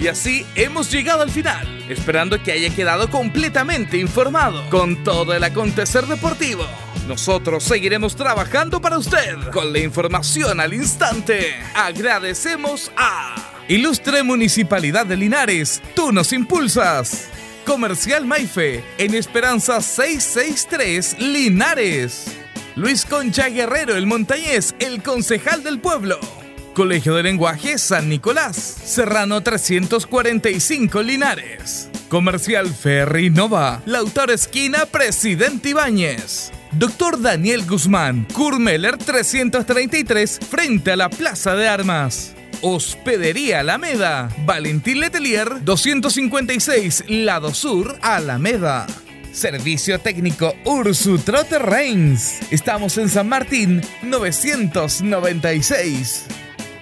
[0.00, 5.44] Y así hemos llegado al final, esperando que haya quedado completamente informado con todo el
[5.44, 6.64] acontecer deportivo.
[7.06, 11.54] Nosotros seguiremos trabajando para usted con la información al instante.
[11.74, 13.34] Agradecemos a
[13.68, 17.28] Ilustre Municipalidad de Linares, tú nos impulsas.
[17.66, 22.39] Comercial Maife, en Esperanza 663 Linares.
[22.80, 26.18] Luis Concha Guerrero, el montañés, el concejal del pueblo.
[26.72, 31.90] Colegio de Lenguaje San Nicolás, Serrano 345 Linares.
[32.08, 36.52] Comercial Ferry Nova, Lautaro Esquina, Presidente Ibáñez.
[36.72, 42.34] Doctor Daniel Guzmán, Kurmeller 333, frente a la Plaza de Armas.
[42.62, 48.86] Hospedería Alameda, Valentín Letelier 256, Lado Sur, Alameda.
[49.32, 51.62] Servicio técnico Ursu Trotter.
[52.50, 56.24] Estamos en San Martín 996.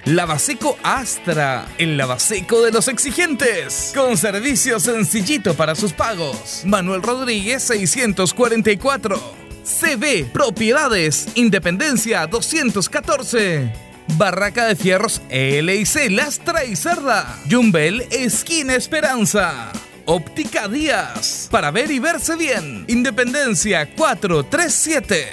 [0.07, 6.63] Lavaseco Astra, el lavaseco de los exigentes, con servicio sencillito para sus pagos.
[6.65, 9.37] Manuel Rodríguez 644.
[9.65, 13.71] CB Propiedades, Independencia 214.
[14.17, 17.39] Barraca de Fierros LIC Lastra y Cerda.
[17.51, 19.71] Jumbel Esquina Esperanza.
[20.11, 21.49] Óptica Díaz.
[21.51, 22.87] Para ver y verse bien.
[22.89, 25.27] Independencia 437.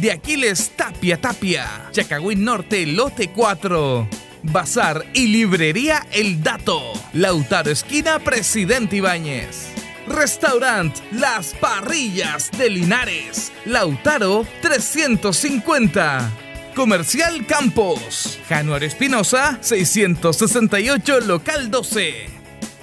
[0.00, 1.88] De Aquiles Tapia Tapia.
[1.90, 4.08] Chacagüín Norte Lote 4.
[4.44, 6.80] Bazar y Librería El Dato.
[7.12, 9.72] Lautaro Esquina Presidente Ibáñez.
[10.06, 13.52] Restaurant Las Parrillas de Linares.
[13.64, 16.30] Lautaro 350.
[16.76, 18.38] Comercial Campos.
[18.48, 22.35] Januar Espinosa 668 Local 12.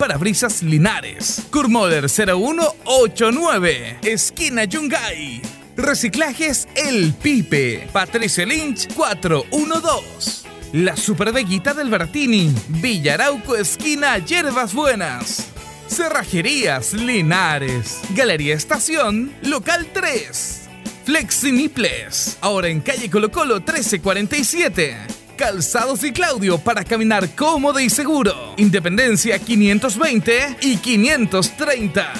[0.04, 1.44] Parabrisas Linares.
[1.50, 4.00] Kurmoder 0189.
[4.04, 5.42] Esquina Yungay.
[5.78, 7.88] Reciclajes El Pipe.
[7.94, 10.50] Patricio Lynch 412.
[10.74, 12.54] La Superveguita del Bertini.
[12.68, 15.48] Villarauco Esquina Hierbas Buenas.
[15.88, 18.02] Cerrajerías Linares.
[18.10, 19.32] Galería Estación.
[19.44, 20.64] Local 3.
[21.06, 22.40] Flexiniples.
[22.42, 25.23] Ahora en calle Colo Colo 1347.
[25.36, 28.54] Calzados y Claudio para caminar cómodo y seguro.
[28.58, 32.14] Independencia 520 y 530.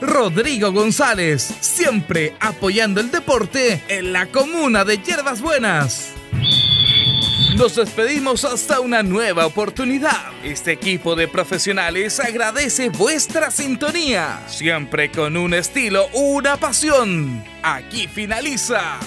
[0.00, 6.12] Rodrigo González, siempre apoyando el deporte en la comuna de Hierbas Buenas.
[7.56, 10.30] Nos despedimos hasta una nueva oportunidad.
[10.44, 17.42] Este equipo de profesionales agradece vuestra sintonía, siempre con un estilo, una pasión.
[17.62, 18.98] Aquí finaliza.